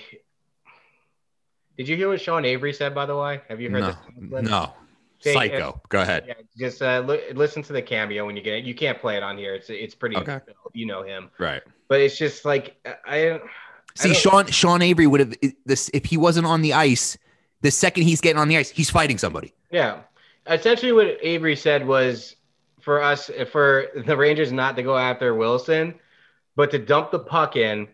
[1.76, 2.94] Did you hear what Sean Avery said?
[2.94, 4.50] By the way, have you heard No, this?
[4.50, 4.72] no.
[5.20, 5.80] Say, Psycho.
[5.88, 6.24] Go ahead.
[6.26, 8.64] Yeah, just uh, li- listen to the cameo when you get it.
[8.64, 9.54] You can't play it on here.
[9.54, 10.16] It's it's pretty.
[10.16, 10.40] Okay.
[10.74, 11.62] You know him, Right.
[11.92, 12.74] But it's just like
[13.04, 13.38] I
[13.96, 15.34] See, don't- Sean Sean Avery would have
[15.66, 17.18] this if he wasn't on the ice.
[17.60, 19.52] The second he's getting on the ice, he's fighting somebody.
[19.70, 20.00] Yeah.
[20.48, 22.34] Essentially, what Avery said was
[22.80, 25.94] for us, for the Rangers not to go after Wilson,
[26.56, 27.88] but to dump the puck in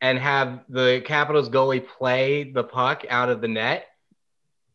[0.00, 3.86] and have the Capitals goalie play the puck out of the net.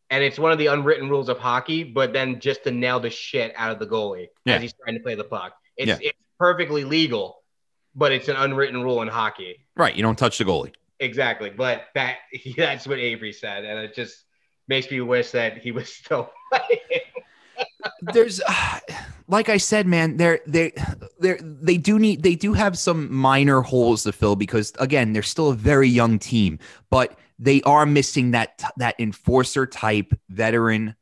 [0.09, 3.09] And it's one of the unwritten rules of hockey, but then just to nail the
[3.09, 4.55] shit out of the goalie Yeah.
[4.55, 5.53] as he's trying to play the puck.
[5.75, 5.97] It's, Yeah.
[6.01, 7.40] it's perfectly legal,
[7.95, 9.59] but it's an unwritten rule in hockey.
[9.75, 9.95] Right.
[9.95, 10.73] You don't touch the goalie.
[10.99, 11.49] Exactly.
[11.49, 12.17] But that
[12.57, 13.65] that's what Avery said.
[13.65, 14.23] And it just
[14.67, 17.01] makes me wish that he was still playing.
[18.13, 18.41] There's
[19.27, 20.73] like I said, man, they're they
[21.19, 25.23] they they do need they do have some minor holes to fill because again, they're
[25.23, 30.95] still a very young team, but they are missing that that enforcer type veteran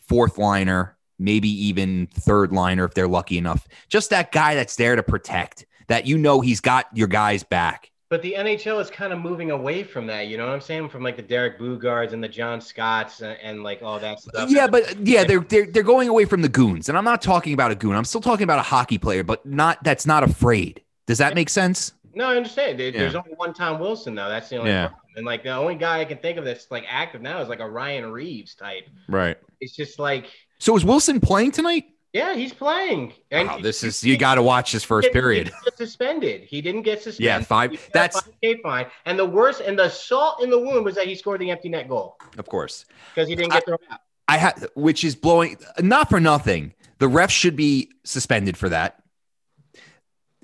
[0.00, 3.66] fourth liner, maybe even third liner if they're lucky enough.
[3.88, 5.66] Just that guy that's there to protect.
[5.88, 7.90] That you know he's got your guys back.
[8.10, 10.28] But the NHL is kind of moving away from that.
[10.28, 10.88] You know what I'm saying?
[10.90, 14.48] From like the Derek Boogaards and the John Scotts and, and like all that stuff.
[14.50, 17.54] Yeah, but yeah, they're they're they're going away from the goons, and I'm not talking
[17.54, 17.96] about a goon.
[17.96, 20.82] I'm still talking about a hockey player, but not that's not afraid.
[21.06, 21.92] Does that make sense?
[22.16, 22.78] no, I understand.
[22.78, 24.28] There- There's only one Tom Wilson though.
[24.28, 24.86] That's the only Yeah.
[24.88, 25.00] problem.
[25.16, 27.58] And like the only guy I can think of that's like active now is like
[27.58, 28.84] a Ryan Reaves type.
[29.08, 29.36] Right.
[29.60, 30.26] It's just like,
[30.58, 31.86] So is Wilson playing tonight?
[32.14, 33.12] Yeah, he's playing.
[33.30, 35.52] And Wow, this is you got to watch this first period.
[35.76, 36.42] suspended.
[36.44, 37.24] He didn't get suspended.
[37.26, 38.86] Yeah, five- He got a that's- 5K fine.
[39.04, 41.68] And the worst and the salt in the wound was that he scored the empty
[41.68, 44.00] net goal Of course, because he didn't get thrown out.
[44.28, 45.58] I had which is blowing.
[45.80, 46.72] Not for nothing.
[46.98, 49.02] The refs should be suspended for that.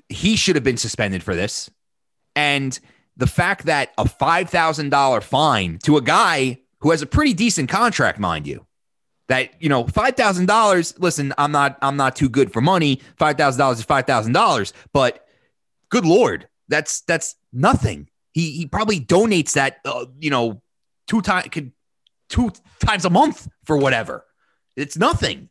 [0.09, 1.69] He should have been suspended for this,
[2.35, 2.77] and
[3.15, 7.33] the fact that a five thousand dollar fine to a guy who has a pretty
[7.33, 8.65] decent contract, mind you.
[9.31, 10.93] That you know, five thousand dollars.
[10.99, 12.99] Listen, I'm not, I'm not too good for money.
[13.15, 15.25] Five thousand dollars is five thousand dollars, but
[15.87, 18.09] good lord, that's that's nothing.
[18.33, 20.61] He he probably donates that, uh, you know,
[21.07, 21.71] two times could
[22.27, 24.25] two times a month for whatever.
[24.75, 25.47] It's nothing.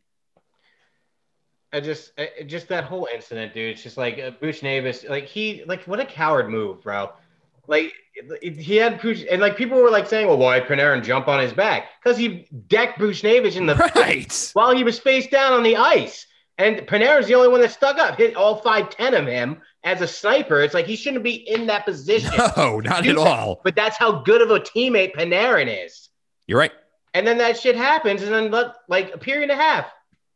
[1.73, 3.71] I just, I- just that whole incident, dude.
[3.71, 7.13] It's just like uh, Buchnevich, like he, like what a coward move, bro.
[7.71, 7.93] Like
[8.41, 11.53] he had Bush, and like people were like saying, well, why Panarin jump on his
[11.53, 11.85] back?
[12.03, 14.49] Because he decked Buchnevich in the Right.
[14.53, 16.27] while he was face down on the ice.
[16.57, 20.01] And Panarin's the only one that stuck up, hit all five ten of him as
[20.01, 20.59] a sniper.
[20.61, 22.31] It's like he shouldn't be in that position.
[22.57, 23.61] No, not at all.
[23.63, 26.09] But that's how good of a teammate Panarin is.
[26.47, 26.73] You're right.
[27.13, 29.85] And then that shit happens, and then let- like a period and a half,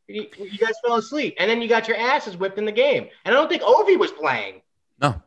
[0.08, 3.08] you, you guys fell asleep, and then you got your asses whipped in the game.
[3.26, 4.62] And I don't think Ovi was playing.
[5.02, 5.22] No.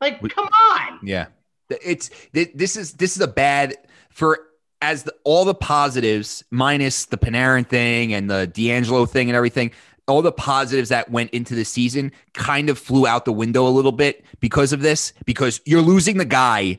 [0.00, 1.00] Like, We- come on.
[1.02, 1.26] Yeah.
[1.70, 3.76] It's this is this is a bad
[4.10, 4.40] for
[4.82, 9.72] as the, all the positives minus the Panarin thing and the DeAngelo thing and everything.
[10.08, 13.70] All the positives that went into the season kind of flew out the window a
[13.70, 15.12] little bit because of this.
[15.24, 16.78] Because you're losing the guy,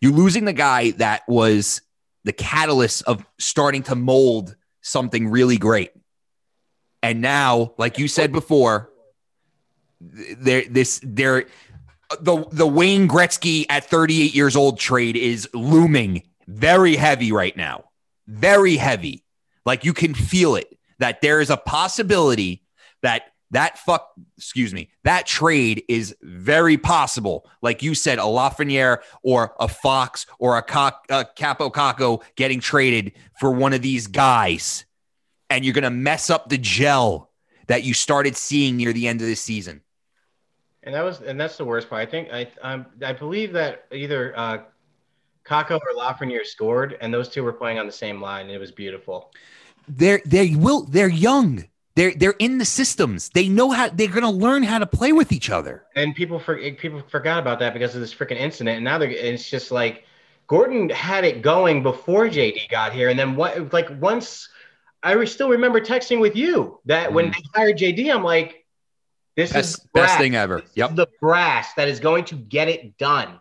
[0.00, 1.82] you're losing the guy that was
[2.24, 5.90] the catalyst of starting to mold something really great.
[7.02, 8.90] And now, like you said before,
[10.00, 11.46] there this there
[12.20, 17.84] the the Wayne Gretzky at 38 years old trade is looming very heavy right now.
[18.26, 19.24] Very heavy.
[19.64, 22.62] Like you can feel it that there is a possibility
[23.02, 28.98] that that fuck excuse me that trade is very possible like you said a lafreniere
[29.22, 34.06] or a fox or a, cock, a Kaapo Kakko getting traded for one of these
[34.06, 34.84] guys
[35.50, 37.30] and you're going to mess up the gel
[37.66, 39.82] that you started seeing near the end of this season
[40.84, 42.06] And that was, and that's the worst part.
[42.06, 44.58] I think I, um, I believe that either uh,
[45.44, 48.58] Kakko or Lafreniere scored, and those two were playing on the same line, and it
[48.58, 49.32] was beautiful.
[49.88, 51.64] they're they will they're young
[51.96, 55.12] they're they're in the systems they know how they're going to learn how to play
[55.12, 58.76] with each other And people for, people forgot about that because of this freaking incident,
[58.76, 60.04] and now they're, it's just like
[60.46, 63.72] Gordon had it going before JD got here, and then what?
[63.72, 64.48] Like once,
[65.02, 68.61] I re- still remember texting with you that when they hired JD, I'm like,
[69.36, 72.24] this is best the best thing ever This is yep the brass that is going
[72.26, 73.40] to get it done.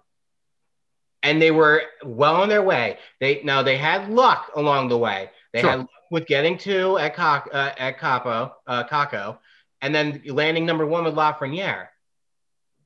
[1.23, 2.97] And they were well on their way.
[3.19, 5.29] They now they had luck along the way.
[5.53, 5.69] They Sure.
[5.69, 9.37] had luck with getting to at Cock, uh, at Kaapo, uh, Kakko,
[9.81, 11.87] and then landing number one with Lafreniere.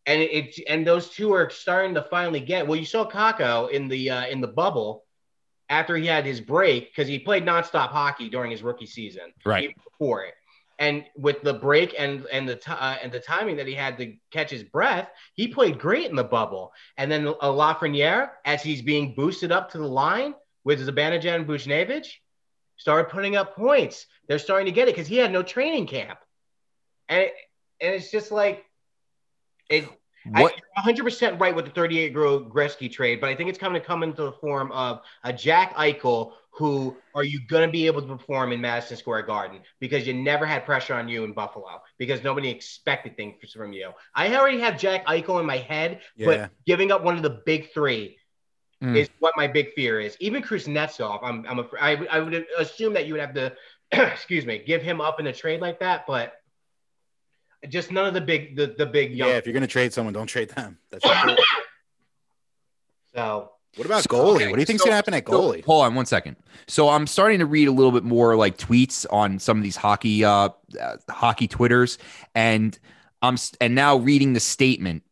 [0.05, 2.67] And it and those two are starting to finally get.
[2.67, 5.05] Well, you saw Kakko in the uh, in the bubble
[5.69, 9.73] after he had his break because he played nonstop hockey during his rookie season right
[9.83, 10.33] before it.
[10.77, 13.97] And with the break and and the t- uh, and the timing that he had
[13.97, 16.73] to catch his breath, he played great in the bubble.
[16.97, 20.33] And then uh, Lafreniere, as he's being boosted up to the line
[20.65, 22.07] with Zibanejad and Buchnevich,
[22.77, 24.05] started putting up points.
[24.27, 26.19] They're starting to get it because he had no training camp,
[27.07, 27.33] and it,
[27.79, 28.65] and it's just like
[29.69, 29.87] it.
[30.31, 30.53] What?
[30.77, 33.59] I, you're 100% right with the 38 year old Gretzky trade, but I think it's
[33.59, 37.71] coming to come into the form of a Jack Eichel who are you going to
[37.71, 41.25] be able to perform in Madison Square Garden because you never had pressure on you
[41.25, 43.91] in Buffalo because nobody expected things from you.
[44.15, 46.25] I already have Jack Eichel in my head, Yeah.
[46.25, 48.17] but giving up one of the big three
[48.83, 48.97] Mm.
[48.97, 50.17] is what my big fear is.
[50.19, 53.53] Even Kuznetsov, I'm, I'm a, I, would- I would assume that you would have to,
[53.91, 56.33] excuse me, give him up in a trade like that, but
[57.69, 59.29] just none of the big, the, the big young.
[59.29, 60.77] Yeah, if you're gonna trade someone, don't trade them.
[60.91, 61.03] That's
[63.15, 64.35] so what about goalie?
[64.35, 65.63] okay, what do you think's so- gonna happen at So, goalie?
[65.65, 66.37] hold on one second.
[66.67, 69.75] So I'm starting to read a little bit more like tweets on some of these
[69.75, 70.49] hockey uh,
[70.79, 71.97] uh hockey twitters
[72.33, 72.77] and
[73.21, 75.03] I'm s- and now reading the statement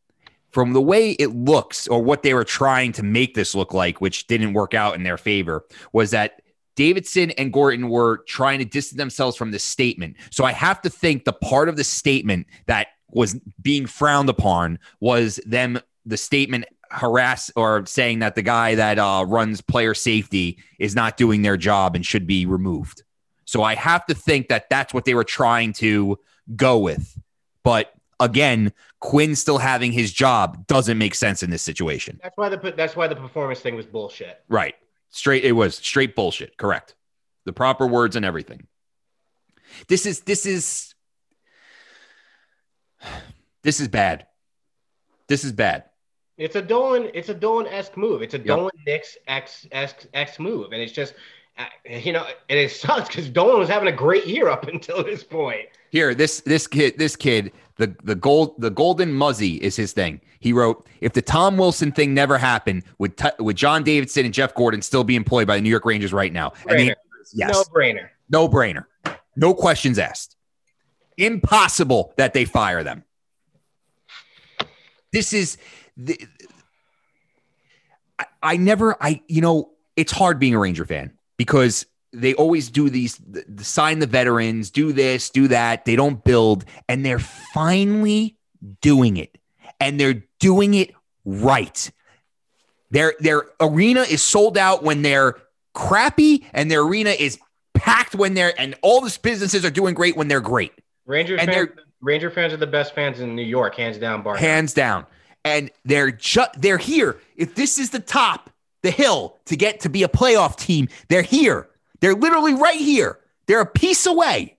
[0.51, 4.01] from the way it looks or what they were trying to make this look like
[4.01, 6.41] which didn't work out in their favor was that
[6.75, 10.17] Davidson and Gorton were trying to distance themselves from the statement.
[10.31, 14.79] So I have to think the part of the statement that was being frowned upon
[14.99, 20.59] was them the statement harass or saying that the guy that uh, runs player safety
[20.79, 23.03] is not doing their job and should be removed.
[23.45, 26.19] So I have to think that that's what they were trying to
[26.55, 27.17] go with.
[27.63, 32.19] But again, Quinn still having his job doesn't make sense in this situation.
[32.21, 34.41] that's why the that's why the performance thing was bullshit.
[34.47, 34.75] Right.
[35.13, 36.57] Straight it was straight bullshit.
[36.57, 36.95] Correct.
[37.45, 38.67] The proper words and everything.
[39.87, 40.95] This is this is
[43.63, 44.25] this is bad.
[45.27, 45.85] This is bad.
[46.37, 48.23] It's a Dolan, it's a Dolan esque move.
[48.23, 48.45] It's a Yep.
[48.47, 51.13] Dolan Knicks X X X move, and it's just,
[51.85, 55.23] you know, and it sucks because Dolan was having a great year up until this
[55.23, 55.67] point.
[55.91, 60.19] Here, this this kid, this kid, the the gold, the golden muzzy is his thing.
[60.39, 64.33] He wrote, "If the Tom Wilson thing never happened, would T- would John Davidson and
[64.33, 66.89] Jeff Gorton still be employed by the New York Rangers right now?" And the Brainer.
[66.89, 68.09] answer is yes, No brainer.
[68.29, 68.85] no brainer,
[69.35, 70.35] no questions asked.
[71.17, 73.03] Impossible that they fire them.
[75.11, 75.57] This is
[75.95, 76.19] the.
[78.17, 82.69] I, I never, I you know, it's hard being a Ranger fan because they always
[82.69, 85.85] do these th- th- sign the veterans, do this, do that.
[85.85, 88.37] They don't build, and they're finally
[88.81, 89.37] doing it,
[89.79, 90.91] and they're doing it
[91.25, 91.91] right.
[92.91, 95.37] Their their arena is sold out when they're
[95.73, 97.39] crappy, and their arena is
[97.73, 100.73] packed when they're and all these businesses are doing great when they're great,
[101.05, 101.69] Ranger And fans,
[102.01, 104.21] Ranger fans are the best fans in New York, hands down.
[104.21, 104.35] Bar.
[104.35, 105.05] hands down.
[105.43, 107.17] And they're just they're here.
[107.35, 108.49] If this is the top,
[108.83, 111.67] the hill to get to be a playoff team, they're here.
[112.01, 113.19] They're literally right here.
[113.47, 114.57] They're a piece away.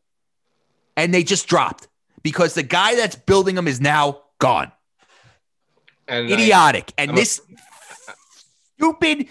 [0.96, 1.88] And they just dropped
[2.22, 4.72] because the guy that's building them is now gone.
[6.06, 6.92] and I- Idiotic.
[6.98, 7.40] And I'm a- this
[8.76, 9.26] stupid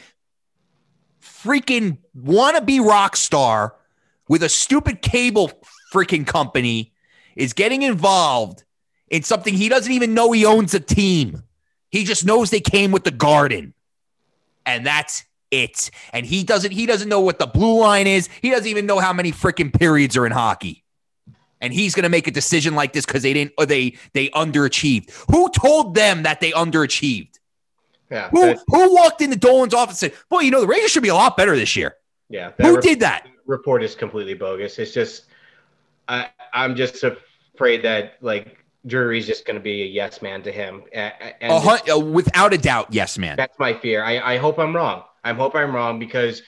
[1.21, 3.75] freaking wannabe rock star
[4.27, 5.51] with a stupid cable
[5.93, 6.93] freaking company
[7.36, 8.63] is getting involved
[9.10, 11.43] in something he doesn't even know he owns a team.
[11.91, 13.73] He just knows they came with the garden.
[14.65, 15.91] And that's it.
[16.12, 18.30] And he doesn't he doesn't know what the blue line is.
[18.41, 20.84] He doesn't even know how many freaking periods are in hockey.
[21.62, 24.30] And he's going to make a decision like this cuz they didn't or they they
[24.30, 25.12] underachieved.
[25.32, 27.39] Who told them that they underachieved?
[28.12, 31.04] yeah, Who who walked into Dolan's office and said, "Boy, you know the Rangers should
[31.04, 31.95] be a lot better this year."
[32.30, 32.52] yeah.
[32.60, 33.28] Who re- did that?
[33.45, 34.80] report is completely bogus.
[34.80, 35.26] It's just,
[36.08, 40.52] I, I'm just afraid that like Drury's just going to be a yes man to
[40.52, 43.38] him, A- a- and A hun- uh, without a doubt, yes, man.
[43.38, 44.04] that's my fear.
[44.04, 45.04] I, I hope I'm wrong.
[45.24, 46.41] I hope I'm wrong because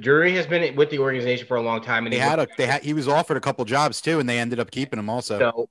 [0.00, 2.46] Drury has been with the organization for a long time, and They he had a
[2.56, 5.10] they had he was offered a couple jobs too, and they ended up keeping him
[5.10, 5.38] also.
[5.38, 5.68] So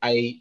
[0.00, 0.40] I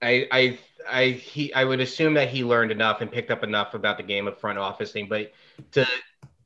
[0.00, 3.74] I I I he I would assume that he learned enough and picked up enough
[3.74, 5.32] about the game of front office thing, but
[5.72, 5.86] to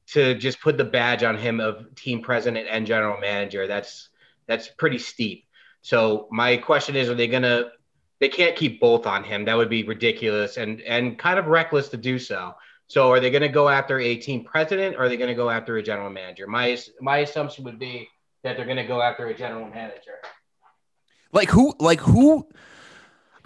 [0.09, 4.09] to just put the badge on him of team president and general manager, that's
[4.47, 5.45] that's pretty steep.
[5.83, 7.71] So my question is, are they gonna
[8.21, 9.45] they can't keep both on him.
[9.45, 12.55] That would be ridiculous and and kind of reckless to do so.
[12.89, 15.35] So are they going to go after a team president or are they going to
[15.35, 16.47] go after a general manager?
[16.47, 18.09] My my assumption would be
[18.43, 20.17] that they're going to go after a general manager.
[21.33, 21.75] Like who?
[21.79, 22.49] Like who?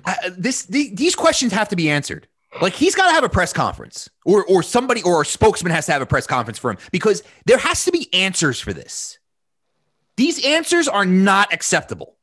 [0.05, 2.29] Uh, this the, these questions have to be answered.
[2.61, 5.87] Like he's got to have a press conference, or or somebody or a spokesman has
[5.87, 9.19] to have a press conference for him because there has to be answers for this.
[10.17, 12.17] These answers are not acceptable.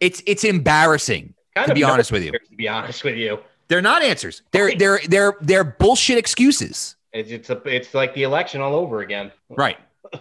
[0.00, 1.34] It's it's embarrassing.
[1.54, 2.32] Kind To be honest with you.
[2.32, 3.38] To be honest with you,
[3.68, 4.42] They're not answers.
[4.52, 6.96] They're they're they're they're bullshit excuses.
[7.12, 9.32] it's it's a, it's like the election all over again.
[9.48, 9.78] Right.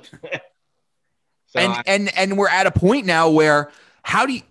[1.47, 3.71] So and I- and and we're at a point now where
[4.03, 4.41] how do you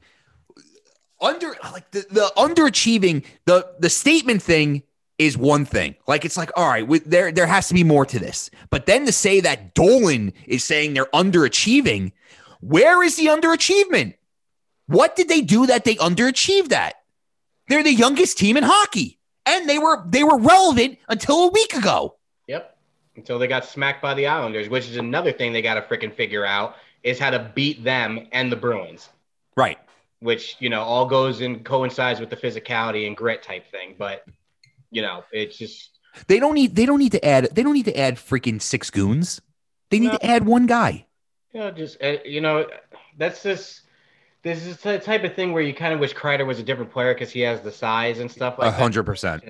[1.20, 4.82] under like the, the underachieving the the statement thing
[5.18, 8.06] is one thing like it's like all right with there there has to be more
[8.06, 12.10] to this but then to say that dolan is saying they're underachieving
[12.60, 14.14] where is the underachievement
[14.86, 16.94] what did they do that they underachieved at
[17.68, 21.74] They're the youngest team in hockey, and they were they were relevant until a week
[21.74, 22.16] ago.
[22.46, 22.76] Yep.
[23.16, 26.12] Until they got smacked by the Islanders, which is another thing they got to freaking
[26.14, 29.08] figure out is how to beat them and the Bruins,
[29.56, 29.78] Right.
[30.20, 33.94] which you know all goes and coincides with the physicality and grit type thing.
[33.98, 34.24] But
[34.90, 35.90] you know, it's just
[36.26, 38.90] They don't need they don't need to add they don't need to add freaking six
[38.90, 39.40] goons.
[39.90, 40.18] They need No.
[40.18, 41.06] to add one guy.
[41.52, 42.66] you know, just uh, you know,
[43.16, 43.82] that's just
[44.44, 46.92] this is the type of thing where you kind of wish Kreider was a different
[46.92, 48.80] player because he has the size and stuff like that.
[48.80, 49.42] hundred percent.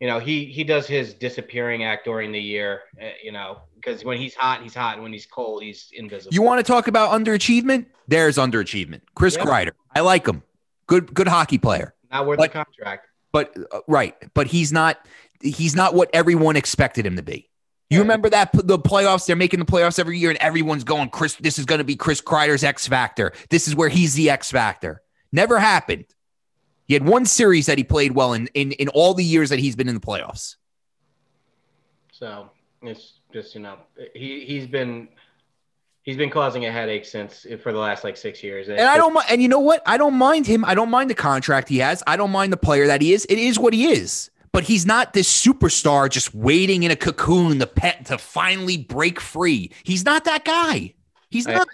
[0.00, 2.80] You know, he he does his disappearing act during the year.
[3.00, 6.32] Uh, you know, because when he's hot, he's hot, and when he's cold, he's invisible.
[6.34, 7.86] You want to talk about underachievement?
[8.08, 9.02] There's underachievement.
[9.14, 9.44] Chris Yeah.
[9.44, 9.72] Kreider.
[9.94, 10.42] I like him.
[10.86, 11.94] Good good hockey player.
[12.10, 13.06] not worth But- the contract.
[13.32, 14.98] But uh, right, but he's not
[15.40, 17.48] he's not what everyone expected him to be.
[17.92, 19.26] You remember that the playoffs?
[19.26, 21.94] They're making the playoffs every year, and everyone's going, "Chris, this is going to be
[21.94, 23.32] Chris Kreider's X factor.
[23.50, 26.06] This is where he's the X factor." Never happened.
[26.86, 29.58] He had one series that he played well in in in all the years that
[29.58, 30.56] he's been in the playoffs.
[32.12, 32.50] So
[32.82, 33.76] it's just you know
[34.14, 35.08] he he's been
[36.02, 38.68] he's been causing a headache since for the last like six years.
[38.68, 39.26] And I don't mind.
[39.30, 39.82] And you know what?
[39.86, 40.64] I don't mind him.
[40.64, 42.02] I don't mind the contract he has.
[42.06, 43.24] I don't mind the player that he is.
[43.26, 44.30] It is what he is.
[44.52, 49.18] But he's not this superstar just waiting in a cocoon the pet to finally break
[49.18, 49.72] free.
[49.82, 50.94] He's not that guy.
[51.30, 51.68] He's I- not.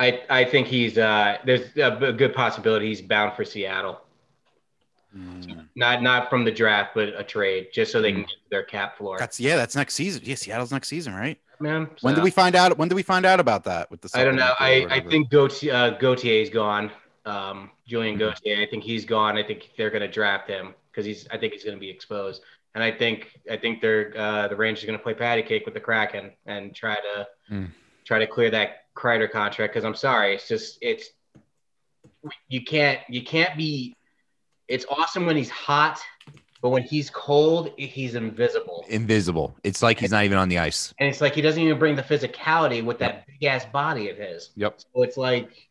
[0.00, 4.00] I I think he's uh there's a good possibility he's bound for Seattle.
[5.16, 5.68] Mm.
[5.76, 8.16] Not not from the draft, but a trade, just so they Hmm.
[8.18, 9.16] can get their cap floor.
[9.16, 10.22] That's yeah, that's next season.
[10.24, 11.38] Yeah, Seattle's next season, right?
[11.60, 12.76] Man, When so- did we find out?
[12.76, 14.10] When did we find out about that with the?
[14.18, 14.52] I don't know.
[14.58, 16.90] I, I think Gauthier, uh, Gauthier's gone.
[17.24, 18.18] Um, Julien Mhm.
[18.18, 18.60] Gauthier.
[18.60, 19.38] I think he's gone.
[19.38, 21.26] I think they're going to draft him because he's.
[21.30, 22.42] I think he's going to be exposed.
[22.74, 25.64] And I think I think they're uh, the Rangers are going to play patty cake
[25.64, 27.70] with the Kraken and try to Mm.
[28.04, 29.74] try to clear that Kreider contract.
[29.74, 31.08] Because I'm sorry, it's just it's
[32.48, 33.94] you can't you can't be.
[34.66, 36.00] It's awesome when he's hot,
[36.62, 38.86] but when he's cold, he's invisible.
[38.88, 39.54] invisible.
[39.62, 40.94] It's like he's not even on the ice.
[40.98, 44.16] And it's like he doesn't even bring the physicality with that big ass body of
[44.16, 44.50] his.
[44.56, 44.80] Yep.
[44.80, 45.68] So it's like,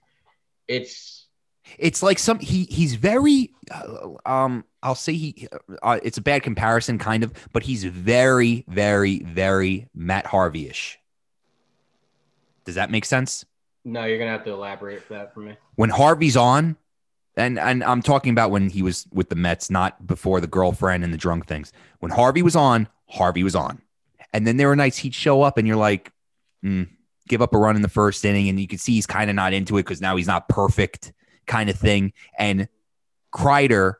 [0.67, 1.22] it's
[1.78, 5.47] It's like some he he's very uh, um I'll say he
[5.82, 10.99] uh, it's a bad comparison kind of, but he's very very very Matt Harvey-ish.
[12.66, 13.45] Does that make sense?
[13.86, 15.57] no, you're gonna have to elaborate for that for me.
[15.76, 16.78] when Harvey's on,
[17.36, 21.03] and and I'm talking about when he was with the Mets, not before the girlfriend
[21.03, 21.74] and the drunk things.
[21.99, 23.82] When Harvey was on, Harvey was on,
[24.32, 26.11] and then there were nights he'd show up, and you're like,
[26.64, 26.88] mm,
[27.28, 29.36] give up a run in the first inning, and you can see he's kind of
[29.36, 31.11] not into it because now he's not perfect,
[31.45, 32.13] kind of thing.
[32.37, 32.67] And
[33.33, 33.95] Kreider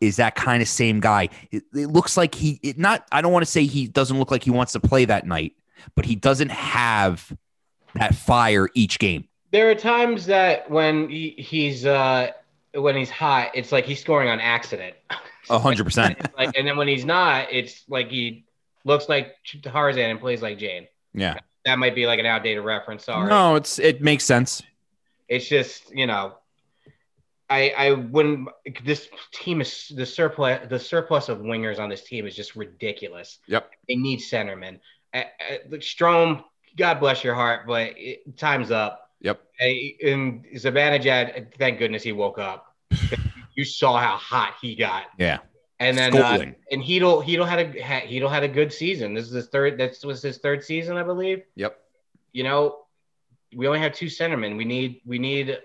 [0.00, 1.28] is that kind of same guy.
[1.50, 3.06] It, it looks like he it not.
[3.12, 5.54] I don't want to say he doesn't look like he wants to play that night,
[5.94, 7.32] but he doesn't have
[7.94, 9.28] that fire each game.
[9.52, 12.32] There are times that when he, he's uh
[12.74, 14.96] when he's hot, it's like he's scoring on accident.
[15.50, 16.18] A hundred percent.
[16.38, 18.44] Like, and then when he's not, it's like he
[18.84, 20.86] looks like Tarzan and plays like Jane.
[21.14, 21.36] Yeah.
[21.64, 23.04] That might be like an outdated reference.
[23.04, 23.28] Sorry.
[23.28, 24.62] No, it's it makes sense.
[25.28, 26.34] It's just you know,
[27.52, 28.46] I I when
[28.84, 33.38] this team is the surplus the surplus of wingers on this team is just ridiculous.
[33.46, 33.70] Yep.
[33.88, 34.80] They need centermen.
[35.14, 35.24] Uh,
[35.72, 36.42] Strome,
[36.76, 39.10] God bless your heart, but it, time's up.
[39.20, 39.40] Yep.
[39.58, 42.74] Hey, And Zibanejad, thank goodness he woke up.
[43.54, 45.38] you saw how hot he got, Yeah.
[45.78, 46.38] and then uh,
[46.70, 49.12] and Chytil Chytil had a had- Chytil had a good season.
[49.14, 49.78] This is his third.
[49.78, 51.78] This was his third season, I believe Yep.
[52.32, 52.78] you know,
[53.54, 54.56] we only have two centermen.
[54.56, 55.58] We need we need.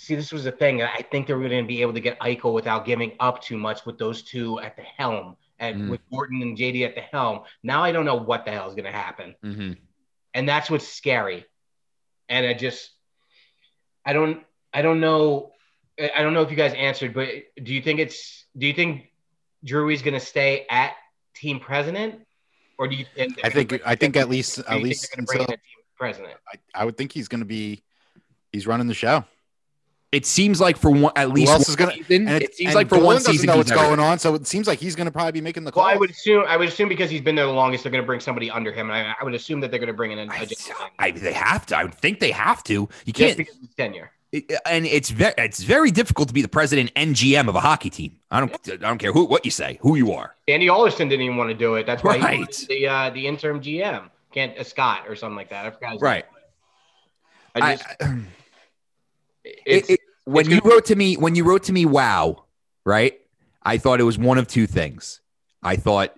[0.00, 0.82] See, this was the thing.
[0.82, 3.58] I think they were going to be able to get Eichel without giving up too
[3.58, 5.90] much with those two at the helm, and Mm.
[5.90, 7.40] with Morton and JD at the helm.
[7.62, 9.72] Now I don't know what the hell is going to happen, Mm-hmm.
[10.32, 11.44] and that's what's scary.
[12.30, 12.90] And I just,
[14.06, 14.42] I don't,
[14.72, 15.52] I don't know,
[16.00, 17.28] I don't know if you guys answered, but
[17.62, 19.12] do you think it's, do you think
[19.64, 20.94] Drury's going to stay at
[21.34, 22.20] team president,
[22.78, 23.04] or do you?
[23.44, 25.62] I think I think at least at least they're going to bring until in a
[25.62, 26.34] team president.
[26.48, 27.82] I, I would think he's going to be
[28.50, 29.24] he's running the show.
[30.12, 32.68] It seems like for one, at least else one is gonna- season, And it, seems
[32.70, 34.80] and like for Dolan one season, know he's what's going on, so it seems like
[34.80, 35.94] he's going to probably be making the Well, call.
[35.94, 38.06] I would assume I would assume because he's been there the longest, they're going to
[38.06, 40.18] bring somebody under him, and I, I would assume that they're going to bring in
[40.18, 40.90] a, a I, gentleman.
[40.98, 41.76] I, they have to.
[41.76, 42.88] I would think they have to.
[43.04, 43.36] You can't.
[43.36, 44.10] because of tenure.
[44.32, 47.60] it- and it's very, it's very difficult to be the president and GM of a
[47.60, 48.16] hockey team.
[48.32, 50.34] I don't, I don't care who, what you say, who you are.
[50.48, 51.86] Sandy Alderson didn't even want to do it.
[51.86, 52.38] That's why Right.
[52.40, 55.66] wanted the uh, the interim GM, can't uh, Scott or something like that.
[55.66, 55.92] I forgot.
[55.92, 56.24] His Right.
[57.54, 57.62] Name.
[57.64, 58.18] I I, just, I-
[59.44, 62.44] it's, it- it- when you wrote to me, when you wrote to me, wow,
[62.84, 63.18] right?
[63.62, 65.20] I thought it was one of two things.
[65.62, 66.14] I thought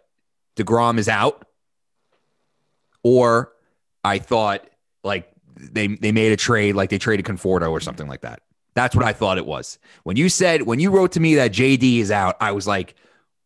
[0.56, 1.44] Degrom is out,
[3.02, 3.52] or
[4.04, 4.66] I thought
[5.02, 8.40] like they they made a trade, like they traded Conforto or something like that.
[8.74, 9.78] That's what I thought it was.
[10.04, 12.94] When you said when you wrote to me that JD is out, I was like,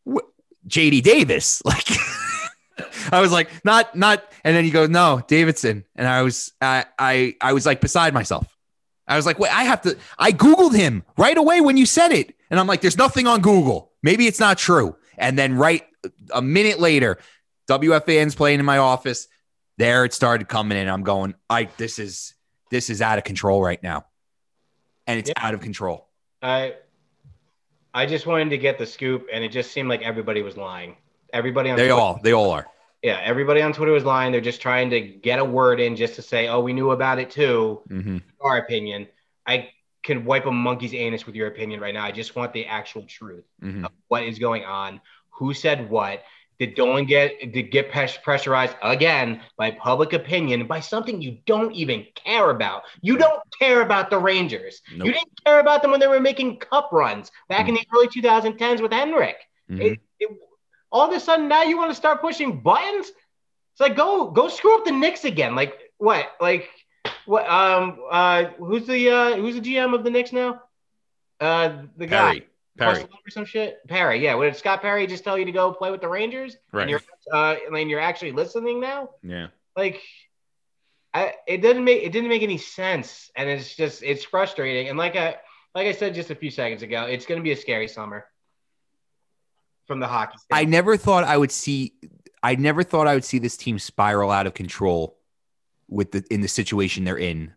[0.08, 0.26] "Wh-
[0.68, 1.88] JD Davis, like.
[3.10, 6.84] I was like, not, not, and then you go, no, Davidson, and I was, I,
[6.98, 8.55] I, I was like beside myself.
[9.08, 9.96] I was like, wait, I have to.
[10.18, 13.40] I googled him right away when you said it, and I'm like, there's nothing on
[13.40, 13.92] Google.
[14.02, 14.96] Maybe it's not true.
[15.18, 15.84] And then right
[16.32, 17.18] a minute later,
[17.68, 19.28] WFAN's playing in my office.
[19.78, 20.88] There it started coming in.
[20.88, 22.34] I'm going, I this is
[22.70, 24.06] this is out of control right now,
[25.06, 25.34] and it's Yeah.
[25.46, 26.08] out of control.
[26.42, 26.74] I
[27.94, 30.96] I just wanted to get the scoop, and it just seemed like everybody was lying.
[31.32, 32.66] Everybody on They Twitter, all they all are.
[33.06, 34.32] Yeah, everybody on Twitter was lying.
[34.32, 37.20] They're just trying to get a word in just to say, "Oh, we knew about
[37.20, 39.06] it too." hmm Our opinion.
[39.46, 39.70] I
[40.02, 42.04] can wipe a monkey's anus with your opinion right now.
[42.04, 43.44] I just want the actual truth.
[43.60, 45.00] hmm of what is going on,
[45.30, 46.24] who said what.
[46.58, 47.92] Did Dolan get did get
[48.24, 52.82] pressurized again by public opinion by something you don't even care about?
[53.02, 54.82] You don't care about the Rangers.
[54.90, 55.06] Nope.
[55.06, 58.08] You didn't care about them when they were making cup runs back in the early
[58.08, 59.36] 2010s with Henrik.
[59.70, 59.80] Mhm.
[59.84, 60.30] It, it,
[60.96, 63.08] all of a sudden now you want to start pushing buttons?
[63.72, 65.54] It's like go go screw up the Knicks again.
[65.54, 66.26] Like what?
[66.40, 66.68] Like
[67.26, 67.46] what?
[67.48, 67.98] Um.
[68.10, 68.44] Uh.
[68.58, 69.36] Who's the uh?
[69.36, 70.62] Who's the GM of the Knicks now?
[71.40, 71.82] Uh.
[71.96, 72.42] The guy.
[72.78, 73.78] Perry, Perry, or some shit.
[73.88, 74.34] Perry, yeah.
[74.34, 76.58] What did Scott Perry just tell you to go play with the Rangers?
[76.72, 76.82] Right.
[76.82, 77.00] And you're
[77.32, 79.10] uh, and you're actually listening now.
[79.22, 79.48] yeah.
[79.74, 80.02] Like,
[81.14, 84.88] I it doesn't make it didn't make any sense, and it's just it's frustrating.
[84.88, 85.36] And like I
[85.74, 88.26] like I said just a few seconds ago, it's going to be a scary summer
[89.86, 90.38] from the hockey.
[90.50, 91.94] I never thought I would see.
[92.42, 95.18] I never thought I would see this team spiral out of control
[95.88, 97.52] with the in the situation they're in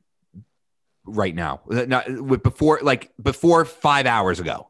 [1.05, 1.61] right now.
[1.67, 4.69] Not with before, like before five hours ago.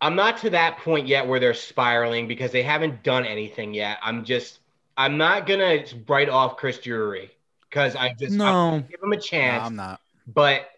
[0.00, 3.98] I'm not to that point yet where they're spiraling because they haven't done anything yet.
[4.02, 4.58] I'm just
[4.96, 7.30] I'm not gonna write off Chris Drury
[7.70, 9.64] because I just I'm give him a No, chance.
[9.64, 10.00] I'm not.
[10.26, 10.71] But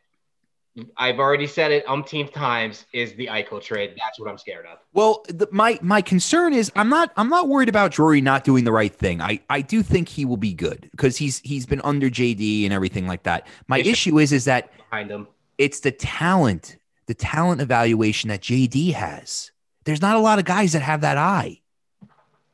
[0.96, 3.94] I've already said it umpteenth times is the Eichel trade.
[3.96, 4.78] That's what I'm scared of.
[4.92, 8.64] Well, the, my my concern is I'm not I'm not worried about Drury not doing
[8.64, 9.20] the right thing.
[9.20, 12.72] I I do think he will be good because he's he's been under JD and
[12.72, 13.46] everything like that.
[13.68, 13.90] My sir.
[13.90, 15.28] issue is is that Behind him.
[15.58, 19.52] it's the talent, the talent evaluation that JD has.
[19.84, 21.60] There's not a lot of guys that have that eye.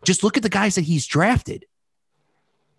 [0.05, 1.65] Just look at the guys that he's drafted.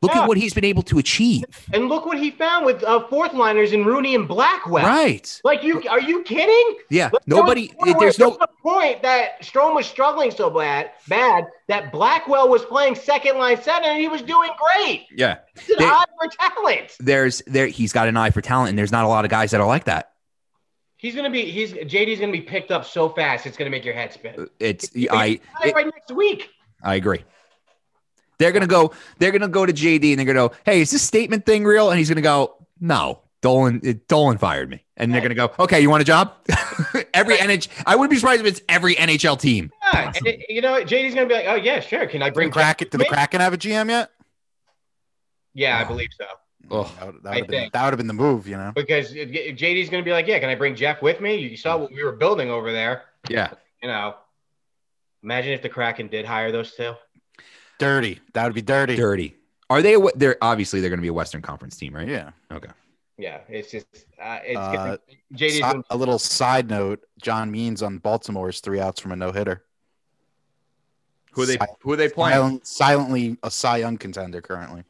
[0.02, 0.24] Look Yeah.
[0.24, 1.44] at what he's been able to achieve.
[1.74, 4.84] And look what he found with uh, fourth liners in Rooney and Blackwell.
[4.84, 5.40] Right.
[5.44, 6.78] Like you are you kidding?
[6.90, 7.10] Yeah.
[7.10, 7.72] There Nobody.
[8.00, 8.36] There's no.
[8.42, 13.62] a point that Strome was struggling so bad, bad that Blackwell was playing second line
[13.62, 15.06] center and he was doing great.
[15.16, 15.38] Yeah.
[15.56, 16.96] It's an They- eye for talent.
[17.00, 17.68] There's there.
[17.68, 19.68] He's got an eye for talent, and there's not a lot of guys that are
[19.68, 20.14] like that.
[20.98, 23.94] He's gonna be he's JD's gonna be picked up so fast it's gonna make your
[23.94, 24.48] head spin.
[24.60, 25.40] It's I.
[25.64, 26.50] Right, right next week.
[26.84, 27.24] I agree.
[28.42, 28.92] They're gonna go.
[29.20, 30.56] They're gonna go to JD and they're gonna go.
[30.66, 31.92] Hey, is this statement thing real?
[31.92, 32.56] And he's gonna go.
[32.80, 33.82] No, Dolan.
[33.84, 34.84] It, Dolan fired me.
[34.98, 35.52] And they're gonna go.
[35.60, 36.34] Okay, you want a job?
[37.14, 37.68] every NH.
[37.86, 39.72] I wouldn't be surprised if it's every NHL team.
[39.94, 40.82] Yeah, and it- you know?
[40.84, 42.08] JD's gonna be like, oh yeah, sure.
[42.08, 43.06] Can I bring the Kraken, Jack did the?
[43.06, 44.10] Kraken have a GM yet?
[45.54, 46.26] Yeah, I believe so.
[46.72, 47.74] Oh, that would, that I would have been think.
[47.74, 48.72] that would have been the move, you know.
[48.74, 51.36] Because JD's gonna be like, yeah, can I bring Jeff with me?
[51.36, 53.04] You saw what we were building over there.
[53.30, 53.52] Yeah.
[53.84, 54.16] You know,
[55.24, 56.94] imagine if the Kraken did hire those two.
[57.82, 58.20] Dirty.
[58.34, 58.96] That would be dirty.
[58.96, 59.36] Dirty.
[59.70, 59.96] Are they?
[59.96, 62.08] a- They're obviously they're gonna be a Western Conference team, right?
[62.08, 62.30] Yeah.
[62.52, 62.70] Okay.
[63.18, 63.88] Yeah, it's just
[64.22, 65.00] uh, it's Uh, gonna,
[65.34, 69.32] JD's Si- a little side note: John Means on Baltimore's three outs from a no
[69.32, 69.64] hitter.
[71.32, 71.54] Who are they?
[71.58, 72.34] Si- Who are they playing?
[72.36, 74.84] Silent, silently a Cy Young contender currently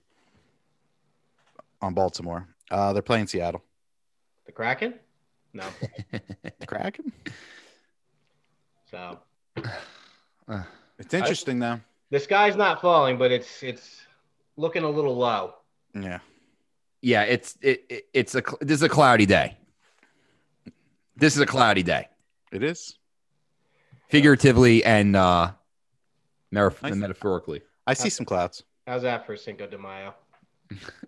[1.82, 2.48] on Baltimore.
[2.70, 3.64] Uh, they're playing Seattle.
[4.46, 4.96] the Kraken.
[5.54, 5.64] No,
[6.60, 7.12] The Kraken.
[8.90, 9.20] so
[11.00, 11.80] It's interesting though.
[12.12, 14.02] The sky's not falling, but it's it's
[14.58, 15.56] looking a little low.
[15.96, 16.20] Yeah.
[17.02, 17.24] yeah.
[17.24, 18.06] It's it, it.
[18.14, 18.44] It's a.
[18.62, 19.58] This is a cloudy day.
[21.18, 22.08] This is a cloudy day,
[22.52, 22.98] It is.
[24.10, 25.52] figuratively and uh,
[26.54, 26.96] metaf- Nice.
[26.96, 27.62] metaphorically.
[27.86, 28.64] I see some clouds.
[28.88, 30.16] How's that for Cinco de Mayo?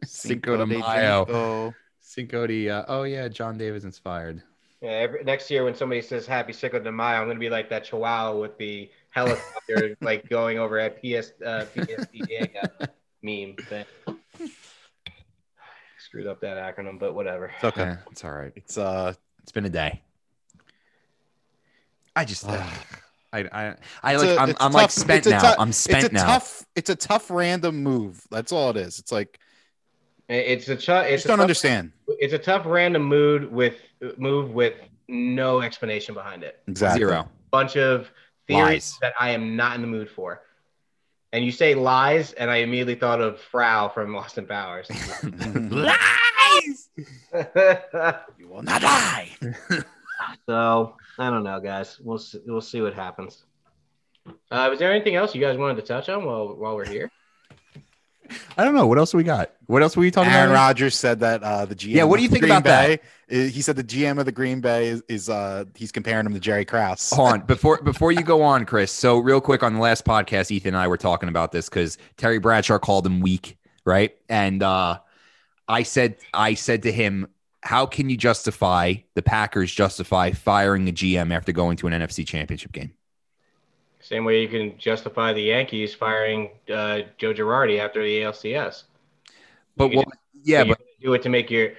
[0.03, 1.25] Cinco de de Mayo.
[1.25, 1.73] Janeiro.
[1.99, 2.69] Cinco de.
[2.69, 4.43] Uh, oh yeah, John Davis inspired.
[4.81, 7.69] Yeah, every, next year when somebody says Happy Cinco de Mayo, I'm gonna be like
[7.69, 12.87] that Chihuahua with the helicopter like going over at PS uh, PSPDA
[13.21, 13.85] meme thing.
[15.99, 17.51] Screwed up that acronym, but whatever.
[17.55, 17.81] It's okay.
[17.83, 18.51] Yeah, it's all right.
[18.55, 19.13] It's uh.
[19.41, 20.01] It's been a day.
[22.15, 22.47] I just.
[22.47, 22.63] uh,
[23.31, 23.39] I.
[23.39, 23.75] I.
[24.03, 25.41] I like, a, I'm, it's a I'm like spent it's a now.
[25.53, 26.25] tou- I'm spent it's a now.
[26.25, 26.65] tough.
[26.75, 28.21] It's a tough random move.
[28.29, 28.99] That's all it is.
[28.99, 29.39] It's like
[30.29, 31.91] It's a ch- I it's just a don't tough, understand.
[32.07, 33.77] It's a tough random mood with
[34.17, 34.75] move with
[35.07, 36.61] no explanation behind it.
[36.67, 36.99] Exactly.
[36.99, 37.29] Zero.
[37.51, 38.11] Bunch of
[38.47, 38.97] theories Lies.
[39.01, 40.41] that I am not in the mood for.
[41.31, 44.87] And you say lies, and I immediately thought of Frau from Austin Powers.
[45.23, 46.89] Lies.
[48.37, 49.31] you will not lie.
[50.45, 51.99] So I don't know, guys.
[51.99, 53.45] We'll see, we'll see what happens.
[54.51, 57.11] Uh, was there anything else you guys wanted to touch on while while we're here?
[58.57, 58.87] I don't know.
[58.87, 59.51] What else we got?
[59.67, 60.55] What else were you talking Aaron about?
[60.55, 61.95] Aaron Rodgers said that uh, the GM.
[61.95, 63.01] Yeah, what do you think Green about that?
[63.29, 66.33] Bay, He said the GM of the Green Bay is, is uh he's comparing him
[66.33, 67.11] to Jerry Krause.
[67.11, 68.91] Hold on before before you go on, Chris.
[68.91, 71.97] So real quick on the last podcast, Ethan and I were talking about this because
[72.17, 74.15] Terry Bradshaw called him weak, right?
[74.29, 74.99] And uh,
[75.67, 77.27] I said I said to him,
[77.61, 82.25] "How can you justify the Packers justify firing the GM after going to an NFC
[82.25, 82.93] Championship game?"
[84.13, 88.83] Same way you can justify the Yankees firing uh, Joe Girardi after the ALCS.
[89.75, 90.07] But what?
[90.43, 91.71] Yeah, but do it to make your.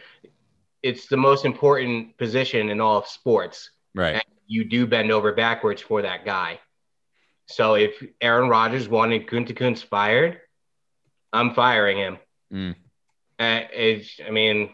[0.82, 3.70] It's the most important position in all of sports.
[3.95, 4.14] right.
[4.14, 6.59] and you do bend over backwards for that guy.
[7.47, 10.41] So if Aaron Rodgers wanted Gunther fired,
[11.32, 12.18] I'm firing him.
[12.53, 12.74] Mm.
[13.39, 14.70] Uh, it's, I mean,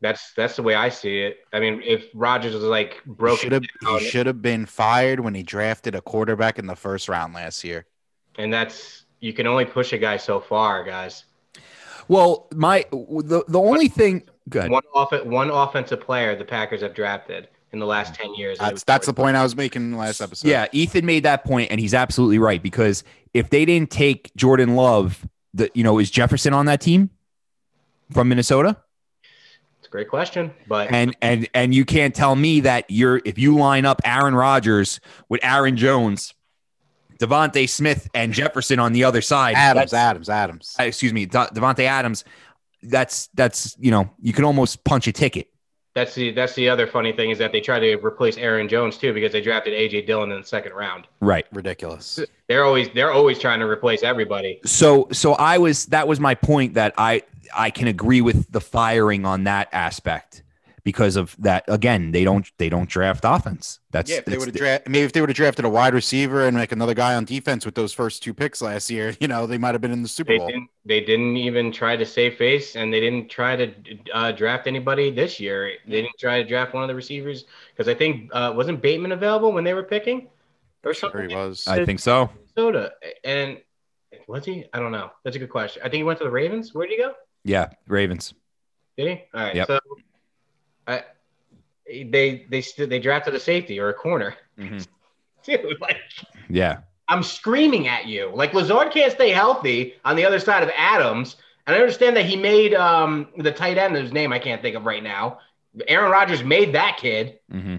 [0.00, 1.38] that's that's the way I see it.
[1.52, 4.66] I mean, if Rodgers was like He broken should have down, he should have been
[4.66, 7.86] fired when he drafted a quarterback in the first round last year.
[8.38, 11.24] and that's you can only push a guy so far, guys.
[12.08, 14.24] Well, my the the only thing.
[14.48, 14.70] Good.
[14.70, 18.58] One off one offensive player the Packers have drafted in the last ten years.
[18.58, 20.46] That's that's the point I was making last episode.
[20.48, 23.02] Yeah, Ethan made that point, and he's absolutely right because
[23.34, 27.10] if they didn't take Jordan Love, the you know is Jefferson on that team
[28.12, 28.76] from Minnesota?
[29.96, 33.38] It's a great question, but And and and you can't tell me that you're if
[33.38, 36.34] you line up Aaron Rodgers with Aaron Jones,
[37.18, 39.54] DeVonta Smith, and Jefferson on the other side.
[39.56, 40.76] Adams, Adams, Adams.
[40.78, 42.24] excuse me, De- Davante Adams.
[42.82, 45.48] That's that's you know you can almost punch a ticket.
[45.96, 48.98] That's the that's the other funny thing is that they tried to replace Aaron Jones
[48.98, 51.06] too because they drafted AJ Dillon in the second round.
[51.20, 51.46] Right.
[51.52, 52.20] Ridiculous.
[52.48, 54.60] They're always they're always trying to replace everybody.
[54.66, 57.22] So so I was that was my point that I
[57.54, 60.42] I can agree with the firing on that aspect
[60.84, 63.80] because of that again they don't they don't draft offense.
[63.90, 65.68] That's Yeah, if they would have the- drafted, maybe if they would have drafted a
[65.68, 69.16] wide receiver and like another guy on defense with those first two picks last year,
[69.20, 70.46] you know, they might have been in the Super They Bowl.
[70.46, 73.72] didn't they didn't even try to save face and they didn't try to
[74.14, 75.72] uh, draft anybody this year.
[75.86, 79.10] They didn't try to draft one of the receivers because I think uh, wasn't Bateman
[79.12, 80.28] available when they were picking
[80.84, 81.30] or Sure something.
[81.30, 81.66] he was.
[81.66, 82.30] I think so.
[82.56, 82.92] Minnesota
[83.24, 83.58] and
[84.28, 84.64] was he?
[84.72, 85.10] I don't know.
[85.24, 85.82] That's a good question.
[85.82, 86.72] I think he went to the Ravens.
[86.72, 87.12] Where did he go?
[87.46, 88.34] Yeah, Ravens.
[88.98, 89.24] Did he?
[89.32, 89.54] All right.
[89.54, 89.66] Yep.
[89.68, 89.80] So,
[90.88, 91.04] I
[91.86, 94.34] they they they drafted a safety or a corner.
[94.58, 94.84] Mhm.
[95.44, 95.98] Dude, like
[96.48, 96.78] Yeah.
[97.08, 98.32] I'm screaming at you.
[98.34, 101.36] Like Lazard can't stay healthy on the other side of Adams,
[101.66, 104.74] and I understand that he made um the tight end whose name I can't think
[104.74, 105.38] of right now.
[105.86, 107.76] Aaron Rodgers made that kid, hmm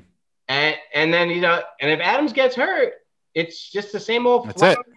[0.47, 2.93] and and then you know, and if Adams gets hurt,
[3.34, 4.49] it's just the same old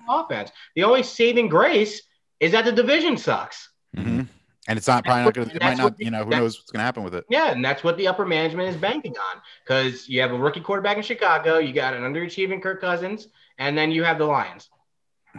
[0.09, 0.53] offense.
[0.77, 2.03] The only saving grace
[2.39, 3.69] is that the division sucks.
[3.97, 4.29] Mhm.
[4.69, 6.59] And it's not probably not going to, it might not, the- you know, who knows
[6.59, 7.25] what's going to happen with it.
[7.31, 10.61] Yeah, and that's what the upper management is banking on because you have a rookie
[10.61, 14.69] quarterback in Chicago, you got an underachieving Kirk Cousins, and then you have the Lions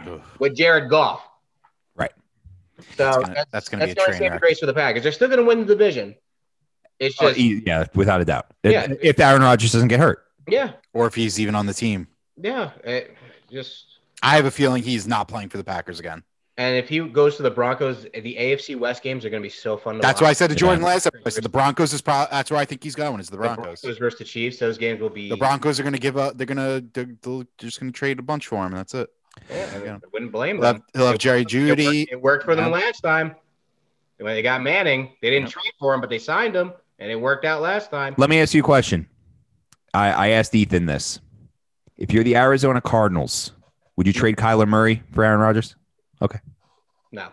[0.04, 0.20] Ugh.
[0.40, 1.22] with Jared Goff.
[1.94, 2.10] Right.
[2.78, 5.04] So That's that's, gonna- that's gonna be a train grace for the Packers.
[5.04, 6.16] They're still going to win the division.
[6.98, 8.46] It's Oh, just e- yeah, without a doubt.
[8.64, 8.88] If- Yeah.
[9.00, 10.24] If Aaron Rodgers doesn't get hurt.
[10.48, 12.08] yeah, Or if he's even on the team.
[12.36, 12.70] yeah.
[12.84, 13.16] It
[13.50, 13.86] just
[14.22, 16.22] I have a feeling he's not playing for the Packers again.
[16.58, 19.50] And if he goes to the Broncos, the AFC West games are going to be
[19.50, 19.94] so fun.
[19.94, 20.26] To That's watch.
[20.26, 20.86] why I said to Jordan Yeah.
[20.88, 23.20] last episode, I said the Broncos is probably that's where I think he's going.
[23.20, 23.80] Is the The Broncos.
[23.80, 24.58] Broncos versus the Chiefs.
[24.58, 26.36] Those games will be The Broncos are going to give up.
[26.36, 26.86] They're going to.
[26.92, 28.72] They're, they're just going to trade a bunch for him.
[28.72, 29.08] That's it.
[29.50, 30.84] Yeah, I wouldn't blame He'll have, them.
[30.94, 31.86] he'll have Jerry It Jeudy.
[32.00, 32.78] worked, it worked for them Yeah.
[32.86, 33.34] last time.
[34.18, 35.52] When they got Manning, they didn't Yep.
[35.52, 38.14] trade for him, but they signed him, and it worked out last time.
[38.18, 39.08] Let me ask you a question.
[39.94, 41.18] I, I asked Ethan this.
[41.96, 43.52] If you're the Arizona Cardinals,
[43.96, 44.18] would you hmm.
[44.18, 45.76] trade Kyler Murray for Aaron Rodgers?
[47.10, 47.28] No,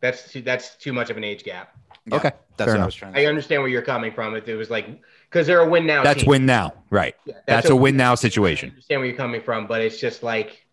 [0.00, 1.74] that's too, that's too much of an age gap.
[2.06, 4.34] Yeah, Okay, That's fair what I was trying to I understand where you're coming from.
[4.36, 4.86] If it was like
[5.30, 6.02] because they're a win now.
[6.04, 6.28] That's team.
[6.28, 6.74] win now.
[6.90, 7.14] Right.
[7.24, 8.68] Yeah, That's a win now situation.
[8.68, 10.66] I understand where you're coming from, but it's just like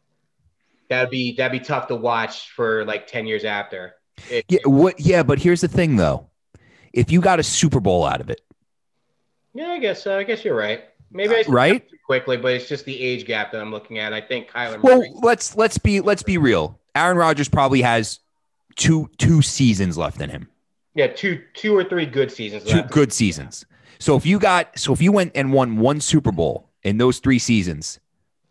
[0.89, 3.93] that'd be that'd be tough to watch for like ten years after.
[4.29, 6.27] It, Yeah, what yeah, but here's the thing though.
[6.91, 8.41] If you got a Super Bowl out of it,
[9.53, 10.17] yeah, I guess so.
[10.17, 10.83] I guess you're right.
[11.13, 11.89] Maybe I said Right?
[11.89, 14.11] too quickly, but it's just the age gap that I'm looking at.
[14.13, 14.81] I think Kyler.
[14.81, 16.80] well, Murray, let's let's be let's be real.
[16.95, 18.19] Aaron Rodgers probably has
[18.75, 20.47] two two seasons left in him.
[20.95, 22.63] yeah, two two or three good seasons.
[22.63, 22.91] Two left.
[22.91, 23.65] good seasons.
[23.99, 27.19] So if you got so if you went and won one Super Bowl in those
[27.19, 27.99] three seasons,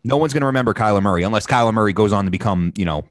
[0.03, 2.85] no one's going to remember Kyler Murray unless Kyler Murray goes on to become, you
[2.85, 3.03] know,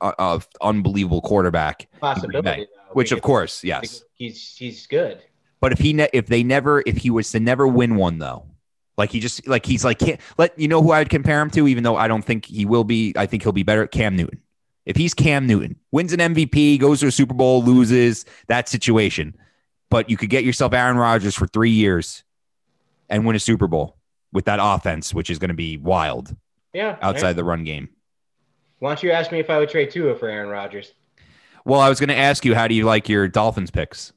[0.00, 1.88] a, a unbelievable quarterback.
[2.00, 4.02] possibility, though, Which of course, yes.
[4.14, 5.22] he's he's good.
[5.60, 8.46] But if he ne- if they never if he was to never win one though,
[8.96, 11.50] like he just like he's like can't let you know who I would compare him
[11.50, 13.14] to, even though I don't think he will be.
[13.16, 13.86] I think he'll be better.
[13.86, 14.40] Cam Newton.
[14.90, 19.36] If he's Cam Newton, wins an MVP, goes to a Super Bowl, loses that situation,
[19.88, 22.24] but you could get yourself Aaron Rodgers for three years,
[23.08, 23.96] and win a Super Bowl
[24.32, 26.34] with that offense, which is going to be wild
[26.72, 26.96] Yeah.
[27.02, 27.88] outside the run game.
[28.80, 30.92] Why don't you ask me if I would trade Tua for Aaron Rodgers?
[31.64, 34.12] Well, I was going to ask you, how do you like your Dolphins picks?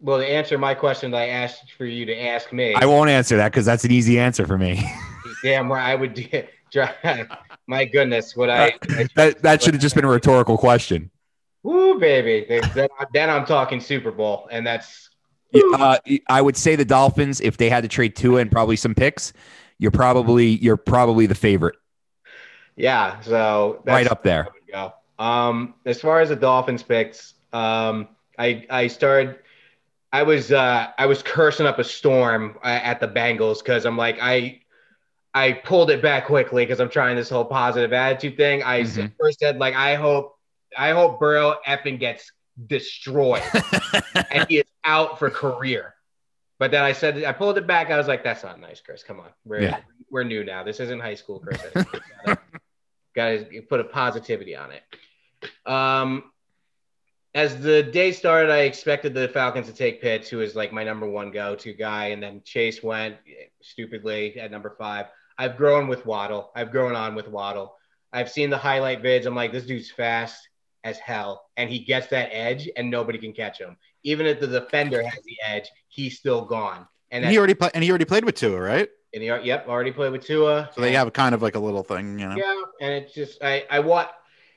[0.00, 3.10] Well, to answer my question that I asked for you to ask me, I won't
[3.10, 4.80] answer that because that's an easy answer for me.
[5.42, 6.28] damn where I would do.
[7.66, 8.78] My goodness, would I?
[9.16, 11.10] that that should have just been a rhetorical question.
[11.62, 12.44] Woo, baby.
[12.74, 15.10] Then, then I'm talking Super Bowl, and that's
[15.54, 15.98] Uh,
[16.28, 19.32] I would say the Dolphins, if they had to trade Tua and probably some picks,
[19.78, 21.76] you're probably you're probably the favorite,
[22.76, 23.20] yeah.
[23.20, 24.48] So that's right up there.
[24.70, 24.92] go.
[25.18, 28.08] Um, as far as the Dolphins picks, um,
[28.38, 29.38] I I started.
[30.12, 33.96] I was uh, I was cursing up a storm uh, at the Bengals because I'm
[33.96, 34.61] like I
[35.34, 38.62] I pulled it back quickly because I'm trying this whole positive attitude thing.
[38.62, 39.12] I Mhm.
[39.18, 40.36] first said like I hope
[40.76, 42.30] I hope Burrow effing gets
[42.66, 43.42] destroyed
[44.30, 45.94] and he is out for career.
[46.58, 47.90] But then I said I pulled it back.
[47.90, 49.02] I was like, that's not nice, Chris.
[49.02, 49.80] Come on, we're Yeah.
[50.10, 50.62] we're new now.
[50.62, 51.60] This isn't high school, Chris.
[53.14, 54.82] gotta put a positivity on it.
[55.70, 56.30] Um,
[57.34, 60.84] as the day started, I expected the Falcons to take Pitts, who is like my
[60.84, 63.16] number one go-to guy, and then Chase went
[63.62, 65.06] stupidly at number five.
[65.38, 66.50] I've grown with Waddle.
[66.54, 67.76] I've grown on with Waddle.
[68.12, 69.26] I've seen the highlight vids.
[69.26, 70.48] I'm like, this dude's fast
[70.84, 73.76] as hell, and he gets that edge, and nobody can catch him.
[74.02, 76.86] Even if the defender has the edge, he's still gone.
[77.10, 78.88] And And he already and he already played with Tua, right?
[79.14, 80.70] and he, yep, already played with Tua.
[80.74, 82.36] So they have kind of like a little thing, you know.
[82.36, 84.08] Yeah, and it's just I I want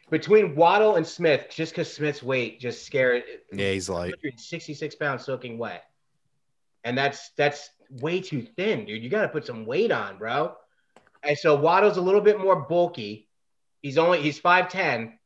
[0.10, 3.24] between Waddle and Smith, just because Smith's weight just scared.
[3.52, 5.84] Yeah, he's like 166 pounds soaking wet,
[6.84, 7.70] and that's that's
[8.02, 9.04] way too thin, dude.
[9.04, 10.56] You got to put some weight on, bro.
[11.26, 13.28] And so Waddle's a little bit more bulky.
[13.82, 15.18] He's only he's five ten.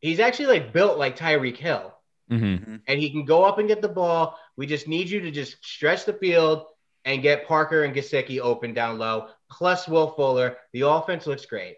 [0.00, 1.94] He's actually like built like Tyreek Hill,
[2.28, 4.38] hmm and he can go up and get the ball.
[4.56, 6.64] We just need you to just stretch the field
[7.04, 10.56] and get Parker and Gesicki open down low, plus Will Fuller.
[10.72, 11.76] The offense looks great.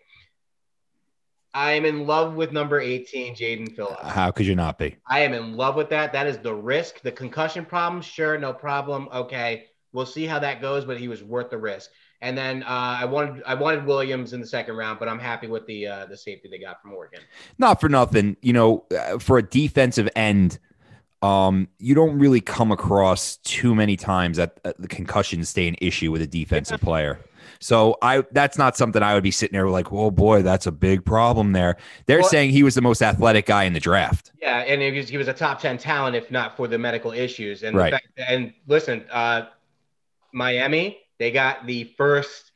[1.55, 4.09] I am in love with number 18, Jaelan Phillips.
[4.09, 4.97] How could you not be?
[5.07, 6.13] I am in love with that.
[6.13, 7.03] That is the risk.
[7.03, 9.09] The concussion problem, sure, no problem.
[9.13, 11.91] Okay, we'll see how that goes, but he was worth the risk.
[12.23, 12.67] And then uh,
[13.01, 16.07] I wanted I wanted Williams in the second round, but I'm happy with the uh,
[16.07, 17.21] the safety they got from Oregon.
[17.59, 20.61] Not for nothing, you know, uh, for a defensive end,
[21.21, 25.75] um, you don't really come across too many times that uh, the concussions stay an
[25.81, 27.19] issue with a defensive player.
[27.59, 30.73] So I that's not something I would be sitting there like, oh boy, that's a
[30.73, 31.77] big problem there.
[32.07, 34.31] They're Well- saying he was the most athletic guy in the draft.
[34.41, 37.11] Yeah, and he was, he was a top ten talent if not for the medical
[37.11, 37.65] issues.
[37.65, 37.93] And the Right.
[37.93, 39.47] fact, and listen, uh,
[40.33, 42.51] Miami they got the first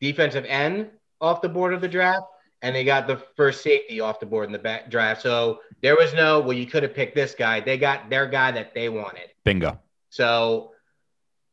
[0.00, 2.24] defensive end off the board of the draft,
[2.62, 5.22] and they got the first safety off the board in the back draft.
[5.22, 7.58] So there was no well, you could have picked this guy.
[7.58, 9.28] They got their guy that they wanted.
[9.44, 9.80] Bingo.
[10.10, 10.70] So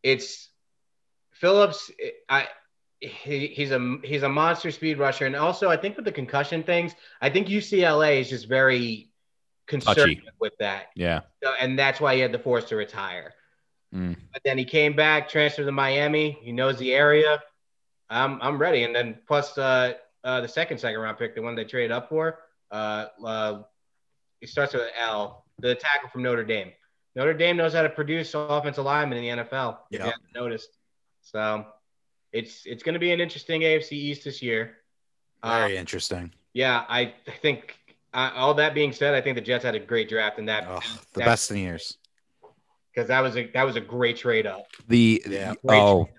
[0.04, 0.50] it's
[1.32, 1.90] Phillips.
[2.30, 2.48] I
[3.00, 6.62] he, he's a he's a monster speed rusher, and also I think with the concussion
[6.62, 9.10] things, I think UCLA is just very
[9.66, 11.22] conservative with that, Yeah.
[11.44, 13.34] So- and that's why he had the force to retire.
[13.94, 14.16] Mm.
[14.34, 16.38] But then he came back, transferred to Miami.
[16.42, 17.42] He knows the area.
[18.10, 18.84] I'm I'm ready.
[18.84, 22.10] And then plus uh, uh, the second second round pick, the one they traded up
[22.10, 22.40] for,
[22.72, 23.62] uh, uh,
[24.42, 25.46] it starts with L.
[25.60, 26.72] The tackle from Notre Dame.
[27.16, 29.78] Notre Dame knows how to produce offensive linemen in the NFL.
[29.90, 30.12] Yeah.
[30.36, 30.70] noticed.
[31.22, 31.66] So
[32.32, 34.78] it's it's going to be an interesting AFC East this year.
[35.44, 36.32] Uh, very interesting.
[36.54, 37.78] yeah, I think.
[38.14, 40.66] Uh, all that being said, I think the Jets had a great draft in that
[40.68, 40.80] Oh,
[41.14, 41.98] the that- best in years.
[42.98, 44.66] Because that was a that was a great trade up.
[44.88, 45.54] The Yeah.
[45.68, 46.10] Oh up.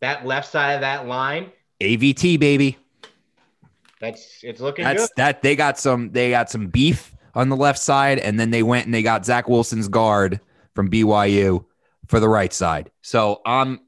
[0.00, 2.76] that left side of that line, AVT baby.
[4.00, 5.10] that's it's looking That's good.
[5.16, 8.62] that they got some they got some beef on the left side, and then they
[8.62, 10.38] went and they got Zach Wilson's guard
[10.74, 11.64] from BYU
[12.06, 12.90] for the right side.
[13.00, 13.80] So um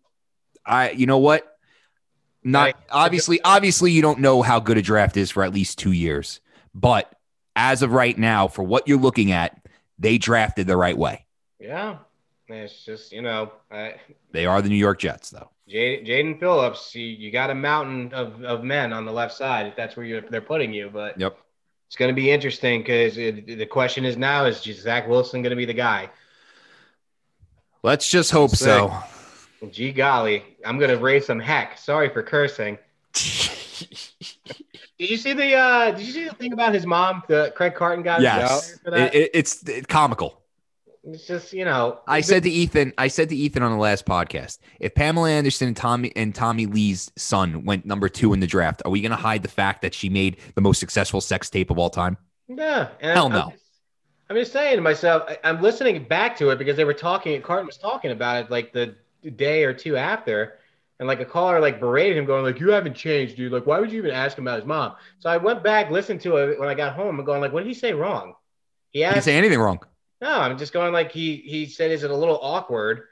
[0.65, 1.45] I you know what?
[2.43, 2.77] Not Right.
[2.91, 6.41] obviously obviously you don't know how good a draft is for at least two years.
[6.75, 7.15] But
[7.55, 9.61] as of right now, for what you're looking at,
[9.99, 11.27] they drafted the right way.
[11.59, 11.97] Yeah,
[12.49, 13.91] it's just you know, uh,
[14.33, 15.51] They are the New York Jets, though.
[15.69, 16.95] Jaelan Phillips.
[16.95, 20.07] You, you got a mountain of, of men on the left side if that's where
[20.07, 20.89] you're, they're putting you.
[20.91, 21.37] But Yep.
[21.87, 25.57] it's going to be interesting because the question is now is Zach Wilson going to
[25.57, 26.09] be the guy?
[27.83, 28.93] Let's just hope so.
[29.71, 31.77] Gee golly, I'm going to raise some heck.
[31.79, 32.79] Sorry for cursing.
[34.99, 37.23] Did you see the uh Did you see the thing about his mom?
[37.29, 39.15] The Craig Carton got yes, for that?
[39.15, 40.41] It- it- it's it's comical.
[41.15, 42.01] It's just you know.
[42.07, 45.69] I said to Ethan, I said to Ethan on the last podcast, if Pamela Anderson
[45.69, 49.11] and Tommy and Tommy Lee's son went number two in the draft, are we going
[49.11, 52.17] to hide the fact that she made the most successful sex tape of all time?
[52.49, 52.89] Yeah.
[53.01, 53.41] And Hell I'm, no.
[53.41, 53.65] I'm just,
[54.31, 57.41] I'm just saying to myself, I, I'm listening back to it because they were talking.
[57.43, 58.95] Carton was talking about it, like the
[59.37, 60.59] day or two after,
[60.99, 63.53] and like a caller like berated him, going like, "You haven't changed, dude.
[63.53, 66.21] Like, why would you even ask him about his mom?" So I went back, listened
[66.23, 68.35] to it when I got home, and going like, "What did he say wrong?"
[68.91, 69.81] He He didn't say anything wrong.
[70.21, 73.03] "No, I'm just going like he he said, is it a little awkward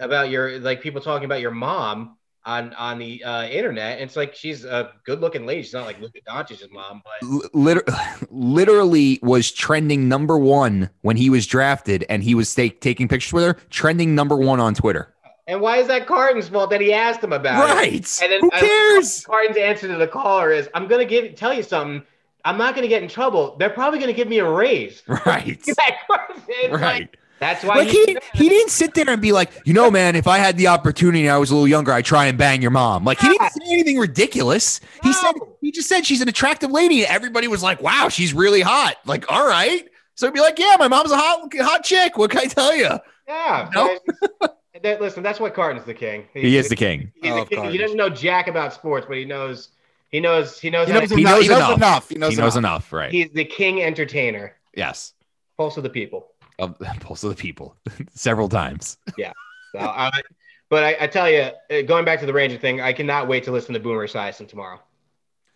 [0.00, 2.16] about your like people talking about your mom?"
[2.48, 5.64] On, on the uh, internet, it's like she's a good-looking lady.
[5.64, 7.82] She's not like Luka Doncic's mom, but liter-
[8.30, 13.32] literally was trending number one when he was drafted, and he was ta- taking pictures
[13.32, 13.54] with her.
[13.70, 15.12] Trending number one on Twitter.
[15.48, 17.72] and why is that Carton's fault that he asked him about it?
[17.74, 18.18] Right.
[18.22, 19.24] And then Who I- cares?
[19.26, 22.06] Carton's answer to the caller is, "I'm gonna give tell you something.
[22.46, 23.56] I'm not gonna get in trouble.
[23.58, 25.60] They're probably gonna give me a raise." Right.
[25.64, 27.16] That Carton- it's like, Right.
[27.40, 30.26] that's why Like he he didn't sit there and be like, you know, man, if
[30.26, 33.04] I had the opportunity I was a little younger, I'd try and bang your mom.
[33.04, 34.80] Like he didn't say anything ridiculous.
[35.02, 38.32] He said he just said she's an attractive lady, and everybody was like, wow, she's
[38.32, 38.96] really hot.
[39.04, 39.88] Like, all right.
[40.14, 42.16] So he'd be like, yeah, my mom's a hot hot chick.
[42.16, 42.90] What can I tell you?
[43.28, 43.70] Yeah.
[43.74, 43.98] No.
[44.82, 46.26] that, listen, that's why Carton's the king.
[46.32, 47.12] He is the king.
[47.20, 47.70] He's I the oh, king.
[47.70, 49.70] He doesn't know jack about sports, but he knows.
[50.16, 50.58] He knows.
[50.58, 50.86] He knows.
[50.88, 51.32] He knows, to- He enough.
[51.34, 51.76] knows He knows enough.
[51.76, 52.08] enough.
[52.08, 52.70] He knows, He knows enough.
[52.86, 53.12] enough, right?
[53.12, 54.54] He's the king entertainer.
[54.74, 55.12] yes.
[55.58, 56.28] Pulse of the people.
[56.58, 57.76] Of pulse of the people,
[58.14, 58.96] several times.
[59.18, 59.32] Yeah.
[59.72, 60.10] So, I,
[60.70, 63.44] but I, I tell you, uh, going back to the Ranger thing, I cannot wait
[63.44, 64.80] to listen to Boomer Esiason tomorrow.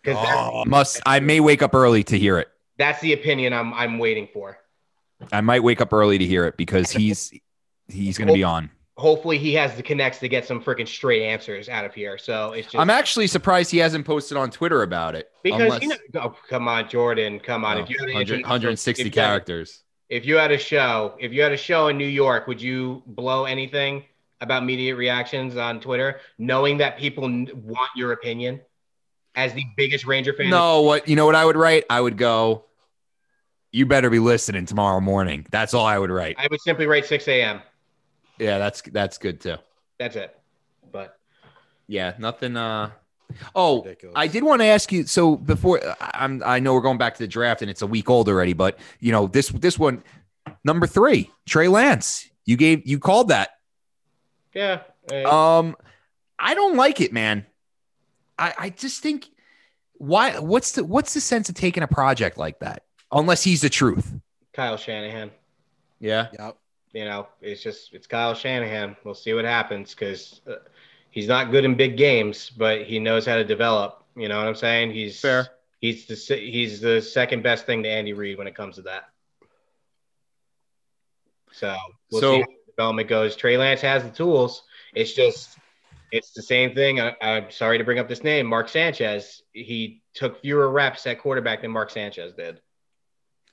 [0.03, 2.49] Because Oh, must I may wake up early to hear it.
[2.77, 4.59] that's the opinion I'm I'm waiting for.
[5.31, 7.33] I might wake up early to hear it because he's
[7.87, 8.69] he's going to be on.
[8.97, 12.17] Hopefully, he has the connects to get some freaking straight answers out of here.
[12.17, 15.29] So it's just I'm actually surprised he hasn't posted on Twitter about it.
[15.43, 17.77] because unless- you know, oh, come on, Jordan, come on.
[17.77, 19.83] Oh, if you had a- 100 if 160 if you had- characters.
[20.09, 23.01] if you had a show, if you had a show in New York, would you
[23.07, 24.03] blow anything
[24.41, 28.59] about immediate reactions on Twitter, knowing that people want your opinion
[29.35, 30.49] as the biggest Ranger fan?
[30.49, 31.85] No, what you know what I would write?
[31.89, 32.65] I would go.
[33.71, 35.47] You better be listening tomorrow morning.
[35.49, 36.35] That's all I would write.
[36.37, 37.61] I would simply write 6 a.m.
[38.41, 39.57] Yeah, that's that's good too.
[39.99, 40.35] That's it.
[40.91, 41.17] But
[41.87, 42.57] Yeah, nothing.
[42.57, 42.89] Uh,
[43.53, 44.13] oh, Ridiculous.
[44.17, 45.05] I did want to ask you.
[45.05, 47.87] So before I- I'm, I know we're going back to the draft, and it's a
[47.87, 48.53] week old already.
[48.53, 50.03] But you know this this one,
[50.63, 52.27] number three, Trey Lance.
[52.45, 53.51] You gave you called that.
[54.55, 54.81] yeah,
[55.11, 55.75] uh, Um,
[56.39, 57.45] I don't like it, man.
[58.39, 59.29] I I just think
[59.93, 60.39] why?
[60.39, 62.83] What's the what's the sense of taking a project like that?
[63.11, 64.11] Unless he's the truth.
[64.53, 65.29] Kyle Shanahan.
[65.99, 66.29] Yeah.
[66.39, 66.57] Yep.
[66.93, 68.97] You know, it's just it's Kyle Shanahan.
[69.03, 70.55] We'll see what happens because uh,
[71.09, 74.03] he's not good in big games, but he knows how to develop.
[74.15, 74.91] You know what I'm saying?
[74.91, 75.47] He's Fair.
[75.79, 79.09] He's the he's the second best thing to Andy Reid when it comes to that.
[81.51, 81.75] So
[82.11, 83.35] we'll So- see how the development goes.
[83.35, 84.63] Trey Lance has the tools.
[84.93, 85.57] It's just
[86.11, 86.99] it's the same thing.
[86.99, 89.43] I, I'm sorry to bring up this name, Mark Sanchez.
[89.53, 92.59] He took fewer reps at quarterback than Mark Sanchez did.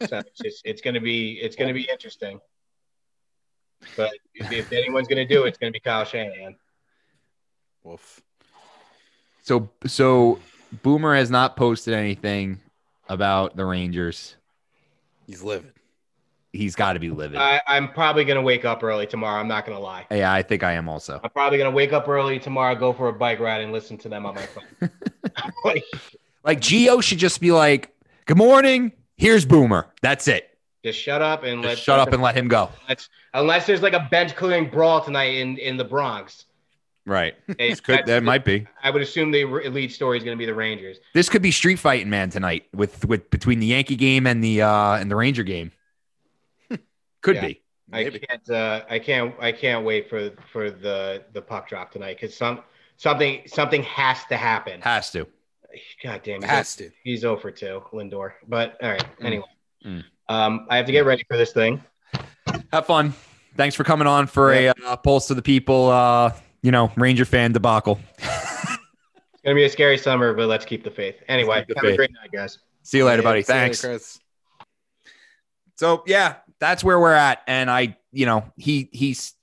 [0.08, 2.40] So it's just it's gonna be it's gonna be interesting.
[3.96, 6.56] But if, if anyone's gonna do it, it's gonna be Kyle Shanahan.
[7.84, 8.20] Wolf.
[9.42, 10.38] So so
[10.82, 12.60] Boomer has not posted anything
[13.08, 14.36] about the Rangers.
[15.26, 15.72] He's livid.
[16.52, 17.38] He's got to be livid.
[17.38, 19.40] I, I'm probably gonna wake up early tomorrow.
[19.40, 20.06] I'm not gonna lie.
[20.10, 21.20] yeah, I think I am also.
[21.22, 24.08] I'm probably gonna wake up early tomorrow, go for a bike ride, and listen to
[24.08, 24.64] them on my phone.
[25.64, 25.84] like,
[26.44, 28.92] Like Gio should just be like, "Good morning.
[29.16, 29.86] Here's Boomer.
[30.00, 30.47] That's it.
[30.84, 33.92] Just shut up and let shut up and let him go." let's unless there's like
[33.94, 36.44] a bench clearing brawl tonight in in the Bronx.
[37.06, 37.34] Right.
[37.58, 38.66] Hey, Could, that might be.
[38.82, 40.98] I would assume the re- lead story is gonna be the Rangers.
[41.14, 44.60] This could be street fighting, man, tonight with with between the Yankee game and the
[44.62, 45.72] uh and the Ranger game.
[47.22, 47.46] could Yeah.
[47.46, 47.62] be.
[47.90, 48.16] Maybe.
[48.22, 48.50] I can't.
[48.50, 49.34] Uh, I can't.
[49.40, 52.60] I can't wait for for the the puck drop tonight because some
[52.98, 54.82] something something has to happen.
[54.82, 55.26] Has to.
[56.02, 56.48] God damn, It.
[56.48, 56.90] Has to.
[57.04, 58.32] he's over two, Lindor.
[58.46, 59.04] But all right.
[59.22, 59.44] Anyway,
[59.86, 60.04] Mm.
[60.28, 61.82] Um, I have to get ready for this thing.
[62.72, 63.14] Have fun.
[63.56, 65.88] Thanks for coming on for a uh, pulse to the people.
[65.88, 67.98] Uh, you know, Ranger fan debacle.
[68.18, 71.16] It's gonna be a scary summer, but let's keep the faith.
[71.28, 72.58] Anyway, the have a great night, guys.
[72.82, 73.42] See you later, buddy.
[73.42, 73.80] see you later, Thanks.
[73.80, 74.18] Chris.
[75.76, 77.42] So yeah, that's where we're at.
[77.46, 79.34] And I, you know, he he's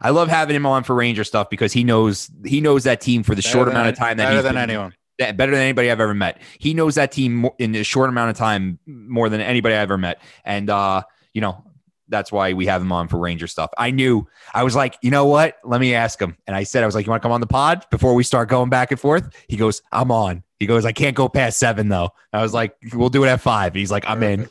[0.00, 3.22] I love having him on for Ranger stuff because he knows he knows that team
[3.22, 4.94] for the Better short than- amount of time that better he's than been- anyone.
[5.18, 6.40] That- better than anybody I've ever met.
[6.58, 9.98] He knows that team in a short amount of time more than anybody I've ever
[9.98, 10.20] met.
[10.44, 11.02] And uh,
[11.32, 11.64] you know,
[12.08, 13.70] that's why we have him on for Ranger stuff.
[13.78, 15.56] I knew I was like, you know what?
[15.64, 16.36] Let me ask him.
[16.46, 18.22] And I said, I was like, you want to come on the pod before we
[18.22, 19.34] start going back and forth?
[19.48, 20.42] He goes, I'm on.
[20.58, 22.10] He goes, I can't go past seven though.
[22.32, 23.74] I was like, we'll do it at five.
[23.74, 24.48] He's like, I'm in.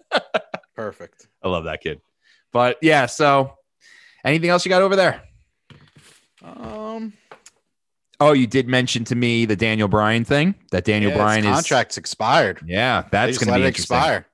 [0.74, 1.28] Perfect.
[1.42, 2.00] I love that kid.
[2.52, 3.54] But yeah, so
[4.24, 5.22] anything else you got over there?
[6.42, 6.87] Um,
[8.20, 10.54] Oh, you did mention to me the Daniel Bryan thing.
[10.72, 12.60] That Daniel yeah, Bryan his is contract's expired.
[12.66, 14.26] Yeah, that's going to be it expire.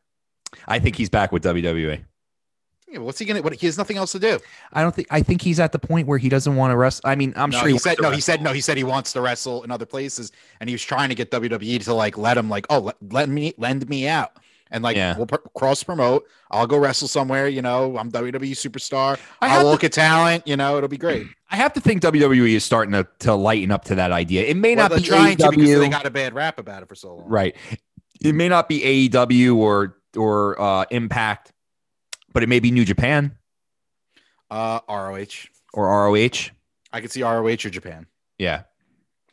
[0.67, 2.03] I think he's back with WWE.
[2.95, 3.43] Yeah, what's he gonna?
[3.43, 4.39] What he has nothing else to do.
[4.73, 5.09] I don't think.
[5.11, 7.03] I think he's at the point where he doesn't want to wrestle.
[7.05, 8.11] I mean, I'm no, sure he, wants said no.
[8.13, 8.53] He said no.
[8.53, 10.31] He said he wants to wrestle in other places,
[10.61, 13.29] and he was trying to get WWE to like let him like, oh, let, let
[13.29, 14.39] me lend me out,
[14.75, 15.17] and like Yeah.
[15.17, 16.27] we'll pr- cross promote.
[16.51, 17.49] I'll go wrestle somewhere.
[17.49, 19.19] You know, I'm WWE superstar.
[19.41, 20.47] I have I'll to- look at talent.
[20.47, 21.27] You know, it'll be great.
[21.51, 24.43] I have to think WWE is starting to, to lighten up to that idea.
[24.45, 26.59] It may Well, not they're be trying to because AEW, they got a bad rap
[26.59, 27.29] about it for so long.
[27.29, 27.57] right?
[28.21, 31.53] It may not be AEW or or uh, Impact,
[32.33, 33.37] but it may be New Japan
[34.51, 35.49] Uh, ROH.
[35.73, 36.51] or ROH.
[36.93, 38.07] I could see ROH or Japan.
[38.39, 38.63] Yeah,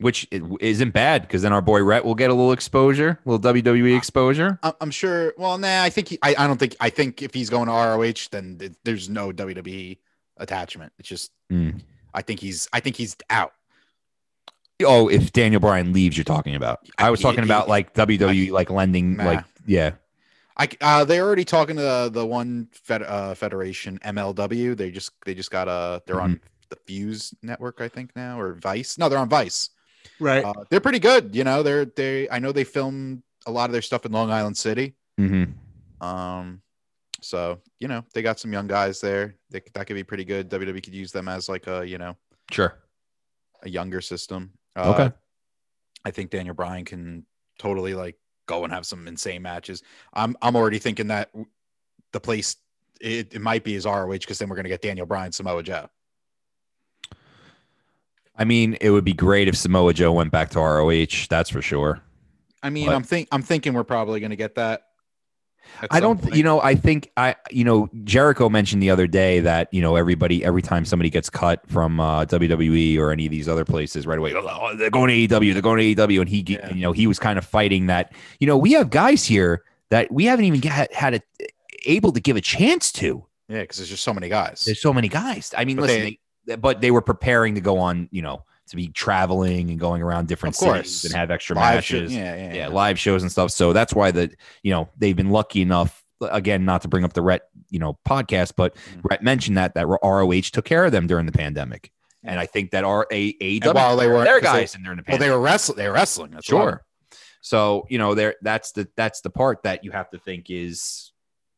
[0.02, 3.52] which isn't bad because then our boy Rhett will get a little exposure, a little
[3.54, 4.58] WWE exposure.
[4.62, 5.32] I- I'm sure.
[5.38, 6.76] Well, nah, I think he, I, I don't think.
[6.80, 9.98] I think if he's going to ROH, then th- there's no WWE
[10.36, 10.92] attachment.
[10.98, 11.30] It's just.
[11.50, 11.80] Mm.
[12.14, 12.68] I think he's.
[12.72, 13.52] I think he's out.
[14.84, 16.80] Oh, if Daniel Bryan leaves, you're talking about.
[16.98, 19.24] I was talking he- about like WWE, like lending, Nah.
[19.24, 19.92] like yeah,
[20.56, 24.76] I uh, they're already talking to the, the one fed, uh, federation MLW.
[24.76, 28.54] They just they just got a they're on the Fuse network, I think now, or
[28.54, 28.98] Vice.
[28.98, 29.70] No, they're on Vice.
[30.22, 30.44] Right.
[30.44, 31.34] Uh, they're pretty good.
[31.34, 32.28] You know, they're they.
[32.30, 34.94] I know they film a lot of their stuff in Long Island City.
[35.18, 35.44] hmm
[36.00, 36.62] Um,
[37.20, 39.36] so you know they got some young guys there.
[39.50, 40.48] They, that could be pretty good.
[40.50, 42.16] WWE could use them as like a you know
[42.50, 42.74] Sure.
[43.62, 44.52] a younger system.
[44.76, 45.14] Uh, Okay.
[46.04, 47.24] I think Daniel Bryan can
[47.58, 48.16] totally like
[48.46, 49.82] go and have some insane matches.
[50.12, 51.30] I'm I'm already thinking that
[52.12, 52.56] the place
[53.00, 55.88] it, it might be his ROH because then we're gonna get Daniel Bryan, Samoa Joe.
[58.36, 61.26] I mean, it would be great if Samoa Joe went back to ROH.
[61.28, 62.00] That's for sure.
[62.62, 62.94] I mean, What?
[62.94, 64.82] I'm think I'm thinking we're probably gonna get that.
[65.90, 66.34] I don't, point.
[66.34, 69.96] you know, I think I, you know, Jericho mentioned the other day that, you know,
[69.96, 74.06] everybody, every time somebody gets cut from uh, WWE or any of these other places
[74.06, 76.20] right away, oh, they're going to AEW, they're going to AEW.
[76.20, 76.68] And he, Yeah.
[76.74, 80.10] you know, he was kind of fighting that, you know, we have guys here that
[80.12, 81.22] we haven't even got, had it
[81.86, 83.24] able to give a chance to.
[83.48, 84.64] Yeah, because there's just so many guys.
[84.66, 85.54] There's so many guys.
[85.56, 86.18] I mean, But listen, they,
[86.58, 90.28] but they were preparing to go on, you know, to be traveling and going around
[90.28, 93.50] different cities and have extra Live show- matches yeah, yeah, yeah, live shows and stuff.
[93.50, 94.30] So that's why the
[94.62, 96.02] you know they've been lucky enough.
[96.22, 99.00] Again, not to bring up the Rhett you know podcast, but Mhm.
[99.10, 101.90] Rhett mentioned that that ROH took care of them during the pandemic,
[102.22, 105.04] and I think that our AEW while they were their they- guys in during the
[105.08, 105.76] well, they were wrestling.
[105.78, 106.36] They were wrestling.
[106.42, 106.84] Sure.
[107.40, 111.11] So you know there that's the that's the part that you have to think is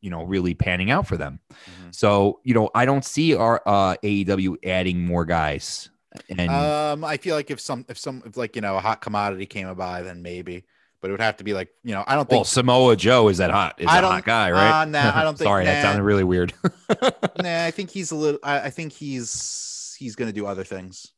[0.04, 1.40] you know really panning out for them.
[1.50, 1.94] Mhm.
[1.94, 5.88] So you know I don't see our uh, AEW adding more guys.
[6.28, 9.00] And Um, I feel like if some, if some, if like you know, a hot
[9.00, 10.64] commodity came by, then maybe.
[11.00, 12.36] But it would have to be like you know, I don't think.
[12.38, 13.74] well, Samoa Joe is that hot?
[13.78, 14.82] Is I that hot guy, right?
[14.82, 15.88] uh, nah, I don't think- Sorry, that nah.
[15.88, 16.52] sounded really weird.
[17.42, 18.38] nah, I think he's a little.
[18.44, 21.10] I, I think he's he's gonna do other things.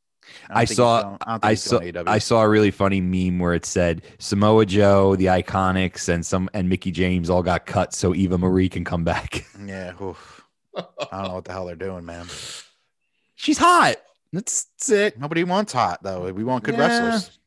[0.48, 1.80] Don't I saw- I, I saw.
[2.06, 6.48] I saw a really funny meme where it said Samoa Joe, the Iconics, and some
[6.54, 9.44] and Mickie James all got cut so Eva Marie can come back.
[9.66, 9.92] Yeah.
[10.00, 10.44] oof.
[10.76, 12.26] I don't know what the hell they're doing, man.
[13.34, 13.96] She's hot.
[14.32, 15.18] That's, sick.
[15.18, 16.30] Nobody wants hot though.
[16.32, 16.80] We want good Yeah.
[17.10, 17.38] wrestlers.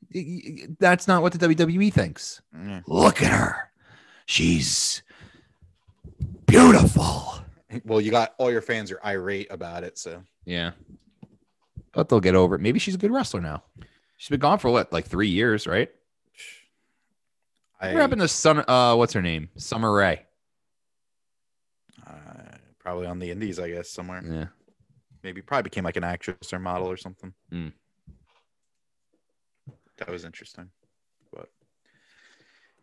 [0.79, 2.41] That's not what the WWE thinks.
[2.53, 2.81] Yeah.
[2.87, 3.69] Look at her.
[4.25, 5.03] She's
[6.45, 7.35] beautiful.
[7.85, 10.71] Well, you got all your fans are irate about it, so Yeah.
[11.99, 12.61] But they'll get over it.
[12.61, 13.61] Maybe she's a good wrestler now.
[14.15, 15.91] She's been gone for what, like three years, right?
[17.81, 18.63] I What happened to Sun?
[18.69, 19.49] Uh, what's her name?
[19.57, 20.25] Summer Rae.
[22.07, 22.11] uh,
[22.79, 24.23] probably on the Indies, I guess, somewhere.
[24.25, 24.45] Yeah.
[25.23, 27.33] Maybe probably became like an actress or model or something.
[27.51, 27.73] Mm.
[29.97, 30.69] That was interesting,
[31.33, 31.49] but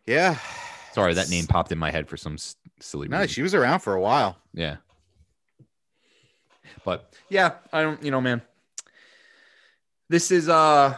[0.05, 0.37] yeah.
[0.93, 2.37] Sorry, that name popped in my head for some
[2.79, 3.29] silly No, reason.
[3.29, 4.37] she was around for a while.
[4.53, 4.75] Yeah.
[6.85, 8.43] But yeah, I don't, you know, man.
[10.09, 10.97] This is uh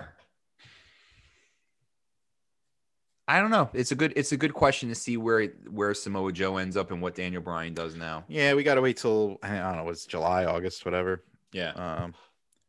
[3.27, 3.69] I don't know.
[3.73, 6.89] It's a good it's a good question to see where where Samoa Joe ends up
[6.91, 8.23] and what Daniel Bryan does now.
[8.27, 11.23] Yeah, we got to wait till I don't know, it's July, August, whatever.
[11.51, 11.71] Yeah.
[11.71, 12.15] Um,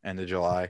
[0.03, 0.69] end of July.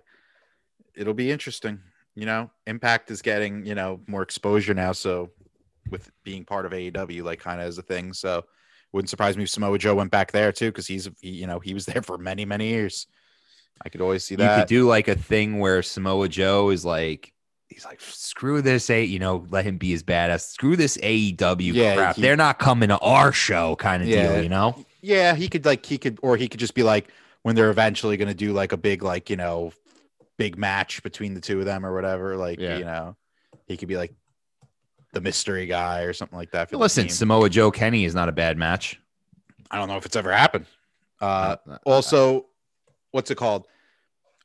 [0.95, 1.79] It'll be interesting.
[2.15, 4.93] You know, Impact is getting you know more exposure now.
[4.93, 5.31] So
[5.89, 8.13] with being part of AEW, like kind of as a thing.
[8.13, 8.45] So
[8.93, 11.59] wouldn't surprise me if Samoa Joe went back there too, because he's he, you know
[11.59, 13.07] he was there for many many years.
[13.83, 14.55] I could always see that.
[14.57, 17.33] You could do like a thing where Samoa Joe is like
[17.67, 21.73] he's like screw this a you know let him be his badass screw this AEW
[21.73, 24.33] Yeah, crap he- they're not coming to our show kind of Yeah.
[24.33, 27.07] deal you know yeah, he could like he could or he could just be like
[27.43, 29.71] when they're eventually going to do like a big like you know
[30.37, 32.35] big match between the two of them or whatever.
[32.37, 32.77] Like Yeah.
[32.77, 33.15] you know,
[33.67, 34.13] he could be like
[35.13, 36.71] the mystery guy or something like that.
[36.73, 37.09] Listen.
[37.09, 38.99] Samoa Joe Kenny is not a bad match
[39.71, 40.65] I don't know if it's ever happened.
[41.21, 42.45] Uh, Uh, also,
[43.11, 43.67] what's it called?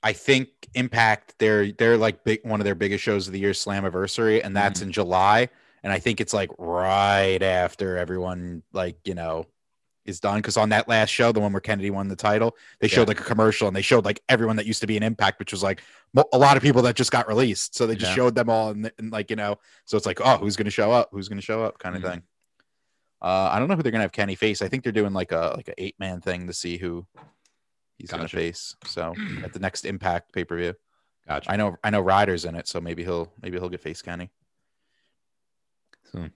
[0.02, 3.52] I think Impact they're they're like big one of their biggest shows of the year,
[3.52, 4.88] Slammiversary, and that's Mm-hmm.
[4.88, 5.48] in July.
[5.82, 9.46] And I think it's like right after everyone like you know
[10.04, 12.86] is done because on that last show, the one where Kennedy won the title, they
[12.88, 15.38] showed like a commercial and they showed like everyone that used to be in Impact,
[15.40, 15.82] which was like
[16.32, 17.74] a lot of people that just got released.
[17.74, 18.16] So they just Yeah.
[18.16, 20.70] showed them all and, and like you know, so it's like oh, who's going to
[20.70, 21.08] show up?
[21.10, 21.78] Who's going to show up?
[21.78, 22.10] Kind of Mhm.
[22.12, 22.22] thing.
[23.22, 24.60] Uh, I don't know who they're going to have Kenny face.
[24.62, 27.06] I think they're doing like a like a eight man thing to see who
[27.98, 28.76] he's going to face.
[28.84, 30.74] So at the next Impact pay per view,
[31.26, 31.50] Gotcha.
[31.50, 34.30] I know I know Ryder's in it, so maybe he'll maybe he'll get face Kenny.
[36.12, 36.28] So,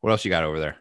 [0.00, 0.76] what else you got over there?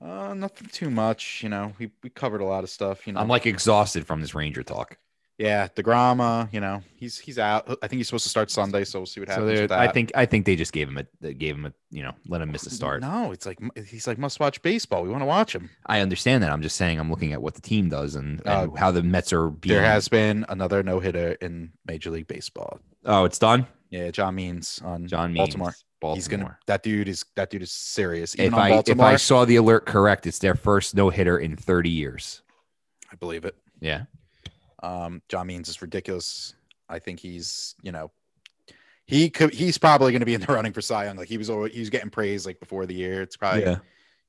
[0.00, 1.42] Uh, nothing too much.
[1.42, 3.06] You know, we we covered a lot of stuff.
[3.06, 4.96] You know, I'm like exhausted from this Ranger talk.
[5.36, 7.68] Yeah, Degrama, you know, he's he's out.
[7.82, 9.60] I think he's supposed to start Sunday, so we'll see what happens.
[9.62, 12.04] with I think I think they just gave him a they gave him a you
[12.04, 13.00] know let him miss a start.
[13.00, 13.58] No, it's like
[13.88, 15.02] he's like must watch baseball.
[15.02, 15.70] We want to watch him.
[15.86, 16.52] I understand that.
[16.52, 19.02] I'm just saying I'm looking at what the team does and, and Uh, how the
[19.02, 19.74] Mets are being.
[19.74, 22.78] There has been another no hitter in Major League Baseball.
[23.04, 23.66] oh, it's done.
[23.90, 25.74] Yeah, John Means on John Means, Baltimore.
[26.00, 26.16] Baltimore.
[26.16, 26.58] He's gonna.
[26.66, 28.34] That dude is that dude is serious.
[28.38, 31.56] Even If I if I saw the alert correct, it's their first no hitter in
[31.56, 32.42] 30 years.
[33.10, 33.56] I believe it.
[33.80, 34.04] Yeah.
[34.84, 36.54] Um, John Means is ridiculous.
[36.88, 38.10] I think he's you know
[39.06, 41.16] he could he's probably going to be in the running for Cy Young.
[41.16, 43.22] Like he was always, he was getting praised like before the year.
[43.22, 43.78] It's probably yeah.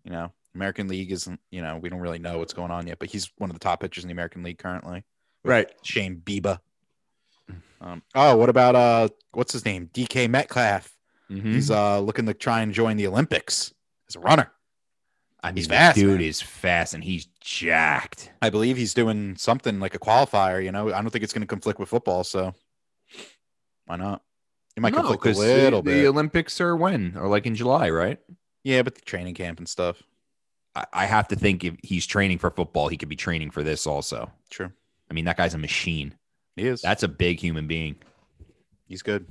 [0.04, 3.00] you know American League isn't you know we don't really know what's going on yet,
[3.00, 5.04] but he's one of the top pitchers in the American League currently.
[5.44, 5.70] Right.
[5.84, 6.60] Shane Bieber.
[7.82, 9.90] Um, oh, what about uh what's his name?
[9.94, 10.92] DK Metcalf.
[11.30, 11.54] Mhm.
[11.54, 13.74] He's uh looking to try and join the Olympics
[14.10, 14.52] as a runner.
[15.44, 16.22] I mean, he's fast, Dude man.
[16.22, 18.32] is fast and he's jacked.
[18.42, 20.64] I believe he's doing something like a qualifier.
[20.64, 22.54] You know, I don't think it's going to conflict with football, so
[23.86, 24.24] why not?
[24.76, 26.02] It might No, conflict a 'cause little the, bit.
[26.02, 27.16] The Olympics are when?
[27.18, 28.20] Or like in July, right?
[28.64, 30.02] yeah, but the training camp and stuff.
[30.76, 33.62] I, I have to think if he's training for football, he could be training for
[33.64, 34.32] this also.
[34.50, 34.72] True,
[35.10, 36.16] I mean, that guy's a machine.
[36.56, 36.82] he is.
[36.82, 37.96] That's a big human being.
[38.88, 39.28] he's good.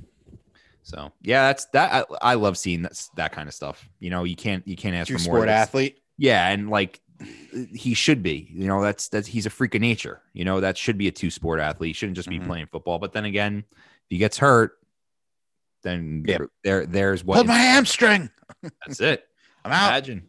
[0.83, 2.07] So yeah, that's that.
[2.21, 3.87] I, I love seeing that that kind of stuff.
[3.99, 5.37] You know, you can't you can't ask Two for more.
[5.39, 5.99] sport athlete.
[6.17, 7.01] Yeah, and like
[7.73, 8.49] he should be.
[8.53, 10.21] You know, that's that's he's a freak of nature.
[10.33, 11.89] You know, that should be a two sport athlete.
[11.89, 12.45] He shouldn't just be Mhm.
[12.47, 12.99] playing football.
[12.99, 14.73] But then again, if he gets hurt,
[15.83, 16.25] then
[16.63, 18.29] there there's what Pulled my hamstring.
[18.85, 19.23] that's it.
[19.65, 19.89] I'm out.
[19.89, 20.23] Imagine.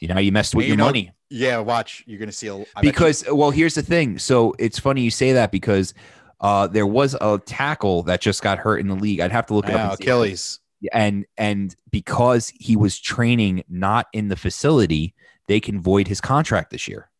[0.00, 1.12] You know, you messed with You your know, money.
[1.30, 2.04] Yeah, watch.
[2.06, 5.02] You're gonna see a I bet you- because well here's the thing so it's funny
[5.02, 5.92] you say that because
[6.40, 9.54] uh there was a tackle that just got hurt in the league i'd have to
[9.54, 10.04] look it Yeah, up see.
[10.04, 10.60] Achilles.
[10.92, 15.14] and and because he was training not in the facility
[15.48, 17.10] they can void his contract this year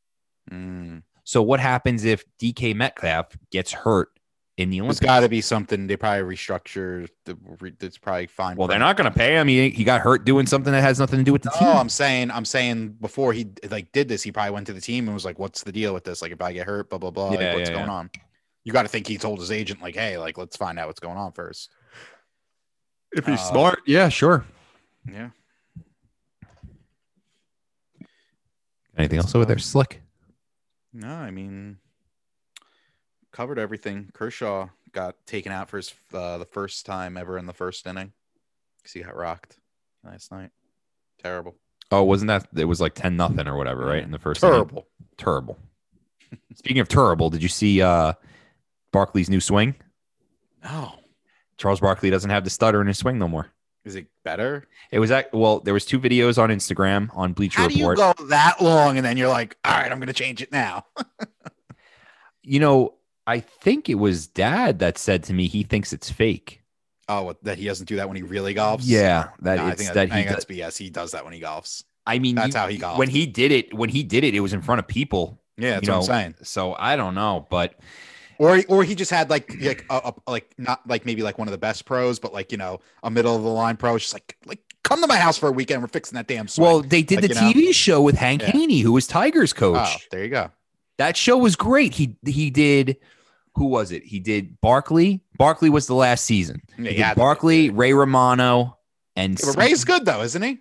[0.50, 1.02] Mm.
[1.24, 4.08] so what happens if dk metcalf gets hurt
[4.56, 7.06] in the There's olympics got to be something they probably restructure.
[7.26, 8.56] The, re- that's probably fine.
[8.56, 8.80] well they're him.
[8.80, 11.24] not going to pay him he, he got hurt doing something that has nothing to
[11.24, 14.32] do with the team No, I'm saying, I'm saying before he like did this, he
[14.32, 16.22] probably went to the team and was like, "What's the deal with this?
[16.22, 17.32] Like, if I get hurt, blah blah blah.
[17.32, 17.92] Yeah, like, what's yeah, going yeah.
[17.92, 18.10] on?"
[18.64, 20.98] You got to think he told his agent, like, "Hey, like, let's find out what's
[21.00, 21.70] going on first.
[23.12, 24.44] if he's he's smart, smart yeah sure
[25.06, 25.28] Yeah.
[28.98, 30.02] Anything else over there slick
[30.92, 31.78] No, I mean,
[33.32, 34.10] covered everything.
[34.12, 38.12] Kershaw got taken out for his uh, the first time ever in the first inning
[38.78, 39.58] because he got rocked
[40.04, 40.50] last night.
[41.22, 41.54] Terrible.
[41.90, 44.54] oh wasn't that it was like 10 nothing or whatever right in the first inning?
[44.54, 44.86] Terrible.
[45.16, 45.58] terrible.
[46.54, 48.12] Speaking of terrible, did you see uh
[48.92, 49.74] Barkley's new swing?
[50.64, 50.94] No.
[51.58, 53.48] Charles Barkley doesn't have the stutter in his swing no more.
[53.88, 54.68] Is it better?
[54.90, 57.88] It was at well, there was two videos on Instagram on Bleacher How do you
[57.88, 58.16] Report.
[58.18, 60.84] go that long and then you're like, all right, I'm going to change it now?
[62.42, 62.94] You know,
[63.26, 66.62] I think it was Dad that said to me he thinks it's fake.
[67.08, 68.82] Oh, what, that he doesn't do that when he really golfs?
[68.84, 70.22] Yeah, that No, I think, that that, I he.
[70.24, 70.78] think that's does- BS.
[70.78, 71.84] He does that when he golfs.
[72.06, 72.96] I mean, That's you- how he golfs.
[72.98, 73.74] when he did it.
[73.74, 75.40] When he did it, it was in front of people.
[75.58, 76.34] Yeah, that's you what I'm saying.
[76.42, 77.78] So I don't know, but
[78.38, 81.48] Or or he just had like like a, a- like not like maybe like one
[81.48, 83.96] of the best pros, but like you know a middle of the line pro.
[83.96, 85.82] It's just like like come to my house for a weekend.
[85.82, 86.66] We're fixing that damn swing.
[86.66, 87.68] well, they did Like, the you know?
[87.70, 88.52] TV show with Hank Yeah.
[88.52, 89.88] Haney, who was Tigers oh, coach.
[89.88, 90.50] oh, there you go.
[90.98, 91.94] That show was great.
[91.94, 92.96] He he did.
[93.56, 94.04] Who was it?
[94.04, 95.20] He did Barkley.
[95.36, 96.62] Barkley was the last season.
[96.78, 98.78] Yeah, yeah, Barkley, Ray Romano,
[99.16, 100.58] and but Ray's good though, isn't he?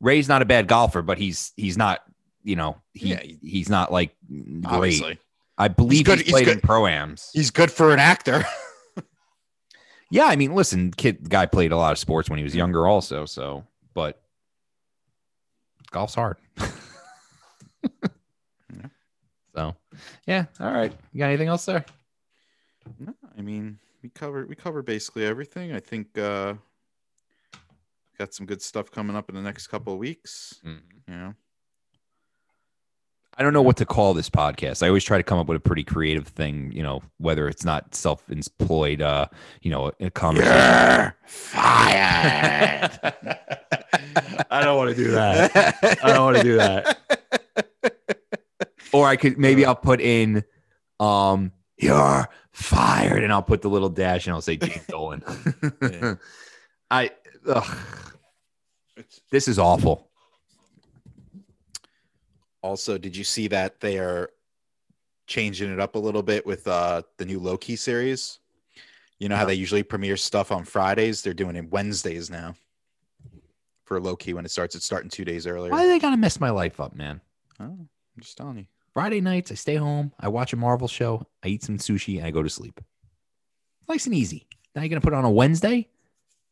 [0.00, 2.00] Ray's not a bad golfer, but he's he's not.
[2.44, 4.64] You know, he Yeah, he's not like great.
[4.66, 5.18] Obviously,
[5.58, 6.62] I believe good- he's he's played in good.
[6.62, 7.30] pro-ams.
[7.32, 8.44] he's good for an actor.
[10.08, 12.86] Yeah, I mean, listen, kid guy played a lot of sports when he was younger
[12.86, 14.22] also, so but
[15.90, 16.36] golf's hard.
[16.58, 16.68] Yeah.
[19.54, 19.74] So,
[20.26, 20.92] yeah, all right.
[21.14, 21.84] You got anything else there?
[23.00, 25.72] no, I mean we covered we covered basically everything.
[25.72, 26.54] I think uh
[28.18, 30.60] got some good stuff coming up in the next couple of weeks.
[30.62, 30.78] You
[31.08, 31.34] know,
[33.38, 34.82] I don't know what to call this podcast.
[34.82, 37.64] I always try to come up with a pretty creative thing, you know, whether it's
[37.64, 39.26] not self-employed, uh,
[39.60, 40.54] you know, a conversation.
[40.54, 42.98] you're fired.
[44.50, 45.54] I don't want to do that.
[46.02, 46.98] I don't want to do that.
[48.92, 50.42] or I could maybe I'll put in
[50.98, 55.22] um you're fired and I'll put the little dash and I'll say James Dolan.
[55.82, 56.14] Yeah.
[56.90, 57.10] I
[57.46, 57.76] ugh.
[59.30, 60.08] this is awful.
[62.66, 64.30] Also, did you see that they are
[65.28, 68.40] changing it up a little bit with uh the new Loki series?
[69.20, 71.22] You know how they usually premiere stuff on Fridays?
[71.22, 72.56] They're doing it Wednesdays now.
[73.84, 75.70] For Loki when it starts, it's starting two days earlier.
[75.70, 77.20] Why do they gotta mess my life up, man?
[77.60, 77.88] Oh, I'm
[78.20, 78.66] just telling you.
[78.92, 82.26] Friday nights, I stay home, I watch a Marvel show, I eat some sushi, and
[82.26, 82.80] I go to sleep.
[83.88, 84.48] Nice and easy.
[84.74, 85.88] Now you're gonna put it on a Wednesday?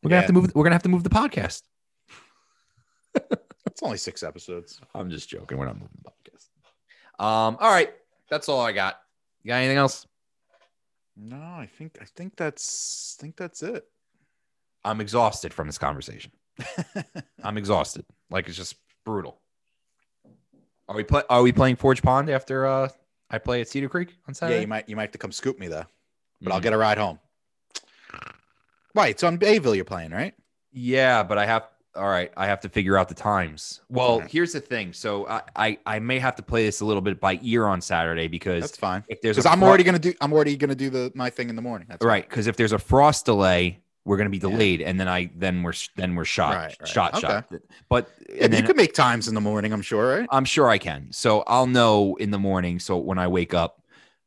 [0.01, 0.55] We're gonna have to move.
[0.55, 1.63] We're gonna have to move the podcast.
[3.75, 4.79] It's only six episodes.
[4.93, 5.57] I'm just joking.
[5.57, 7.23] We're not moving the podcast.
[7.23, 7.57] Um.
[7.59, 7.93] All right.
[8.29, 9.01] That's all I got.
[9.43, 10.07] You got anything else?
[11.17, 13.85] No, I think I think that's I think that's it.
[14.85, 16.31] I'm exhausted from this conversation.
[17.43, 18.05] I'm exhausted.
[18.29, 18.75] Like it's just
[19.05, 19.41] brutal.
[20.87, 21.23] Are we play?
[21.29, 22.87] Are we playing Forge Pond after uh
[23.29, 24.55] I play at Cedar Creek on Saturday?
[24.55, 25.85] yeah, you might you might have to come scoop me though,
[26.41, 26.63] but I'll Mm.
[26.63, 27.19] get a ride home.
[28.93, 30.33] Right, it's on Bayville you're playing, right?
[30.71, 31.67] Yeah, but I have.
[31.95, 33.81] All right, I have to figure out the times.
[33.89, 34.27] Well, Okay.
[34.29, 34.91] here's the thing.
[34.91, 37.79] So I, I I may have to play this a little bit by ear on
[37.81, 39.03] Saturday because That's fine.
[39.07, 41.49] if there's Because I'm fro- already gonna do I'm already gonna do the my thing
[41.49, 41.87] in the morning.
[41.89, 44.41] That's right because if there's a frost delay, we're gonna be Yeah.
[44.49, 46.87] delayed, and then I then we're then we're shot Right, right.
[46.89, 47.21] shot Okay.
[47.27, 47.49] shot.
[47.87, 50.27] But Yeah, and you can make times in the morning, I'm sure, right?
[50.31, 51.07] I'm sure I can.
[51.11, 52.79] So I'll know in the morning.
[52.79, 53.81] So when I wake up,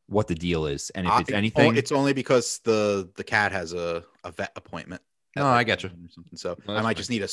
[0.06, 3.24] what the deal is, and if I- it's oh, anything, it's only because the the
[3.24, 5.02] cat has a, a vet appointment.
[5.38, 5.88] No, I got you.
[5.88, 6.36] or Something.
[6.38, 6.94] So No, I might fine.
[6.96, 7.28] just need a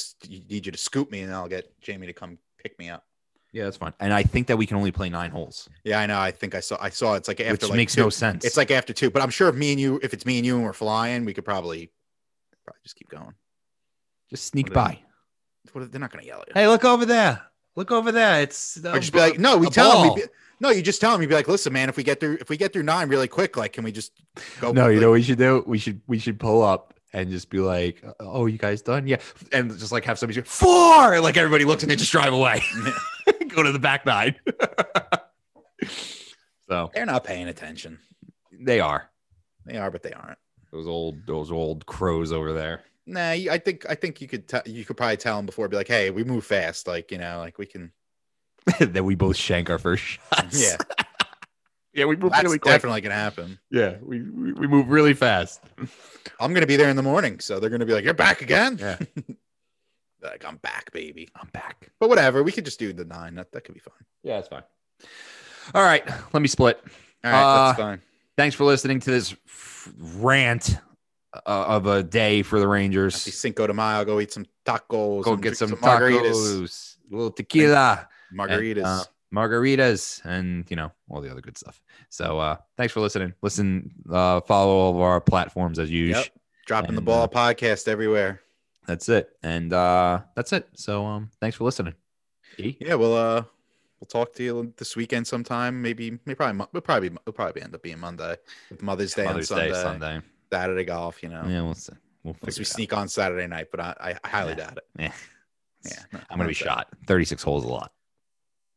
[0.49, 3.03] need you to scoop me, and I'll get Jamie to come pick me up.
[3.51, 3.93] yeah, that's fine.
[3.99, 6.19] And I think that we can only play nine holes, Yeah, I know.
[6.19, 8.43] I think I saw I saw it's like after which like makes two- no sense.
[8.45, 10.45] It's like after two, but I'm sure if me and you, if it's me and
[10.45, 11.91] you and we're flying, we could probably
[12.65, 13.33] probably just keep going.
[14.29, 14.99] just sneak what by.
[15.71, 16.53] What, are, they're not gonna yell at you.
[16.53, 17.41] Hey, look over there.
[17.75, 18.41] Look over there.
[18.41, 20.13] It's or just be like, no, we tell them.
[20.15, 20.27] We be,
[20.61, 21.21] no, you just tell them.
[21.21, 23.27] You'd be like, listen, man, if we get through, if we get through nine really
[23.27, 24.13] quick, like, can we just
[24.61, 24.71] go?
[24.71, 25.63] No, you know what we should do?
[25.67, 29.07] We should we should pull up and just be like, "Oh, you guys done?
[29.07, 29.17] Yeah,"
[29.51, 32.33] and just like have somebody say four, and like everybody looks and they just drive
[32.33, 32.61] away,
[33.47, 34.35] go to the back nine.
[36.69, 37.99] so they're not paying attention.
[38.51, 39.09] they are
[39.65, 40.37] They are, but they aren't.
[40.71, 42.83] those old those old crows over there.
[43.07, 45.77] Nah, I think I think you could tell you could probably tell them before, be
[45.77, 47.91] like, hey, we move fast, like you know, like we can.
[48.79, 50.59] then we both shank our first shots.
[50.61, 50.77] Yeah,
[51.95, 52.73] yeah, we move that's really quick.
[52.73, 53.57] definitely gonna happen.
[53.71, 55.61] Yeah, we, we we move really fast.
[56.39, 58.77] I'm gonna be there in the morning, so they're gonna be like, you're back again.
[58.79, 58.97] Yeah.
[60.21, 61.29] like I'm back, baby.
[61.39, 61.89] I'm back.
[61.99, 63.35] But whatever, we could just do the nine.
[63.35, 63.93] That that could be fine.
[64.23, 64.63] Yeah, that's fine.
[65.73, 66.03] All right,
[66.33, 66.79] let me split.
[67.23, 68.01] All right, that's Uh, fine.
[68.37, 69.35] Thanks for listening to this
[69.97, 70.77] rant
[71.33, 73.15] uh, of a day for the Happy Rangers.
[73.15, 74.03] Cinco de Mayo.
[74.05, 75.23] Go eat some tacos.
[75.23, 76.33] Go get some, margaritas.
[76.33, 78.77] tacos, a little tequila, Margaritas.
[78.77, 79.03] and, uh,
[79.35, 81.81] margaritas, and you know all the other good stuff.
[82.09, 83.33] So, uh, thanks for listening.
[83.41, 86.21] Listen, uh, follow all of our platforms as usual.
[86.21, 86.29] Yep.
[86.65, 88.41] Dropping the ball uh, podcast everywhere.
[88.87, 90.67] That's it, and uh, that's it.
[90.75, 91.93] So, um, thanks for listening.
[92.57, 92.75] E?
[92.79, 93.43] Yeah, we'll uh
[93.99, 95.81] we'll talk to you this weekend sometime.
[95.81, 98.35] Maybe maybe probably we'll probably it'll probably end up being Monday
[98.69, 100.21] with Mother's Day Mother's on Day Sunday, Sunday.
[100.51, 101.21] Saturday golf.
[101.21, 101.93] You know, Yeah, we'll see.
[102.23, 102.73] We'll unless we it out.
[102.73, 104.55] sneak on Saturday night, but I I, highly Yeah.
[104.55, 104.83] doubt it.
[104.99, 105.11] Yeah.
[105.85, 106.87] Yeah, I'm gonna be shot.
[107.07, 107.91] 36 holes a lot.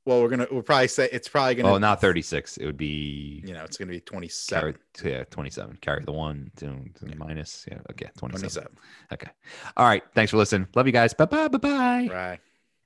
[0.09, 1.71] Well, we're gonna we'll probably say it's probably gonna.
[1.75, 2.57] Oh, not 36.
[2.57, 4.75] It would be You know, it's gonna be twenty carry,
[5.05, 5.77] yeah, 27.
[5.83, 7.15] Carry the one to, to Yeah.
[7.19, 7.67] minus.
[7.71, 8.41] Yeah, okay, 27.
[8.63, 8.69] 27.
[9.13, 9.31] Okay.
[9.77, 10.03] All right.
[10.15, 10.67] Thanks for listening.
[10.75, 11.13] Love you guys.
[11.13, 11.49] Bye bye.
[11.49, 12.09] Bye bye.
[12.11, 12.41] Right.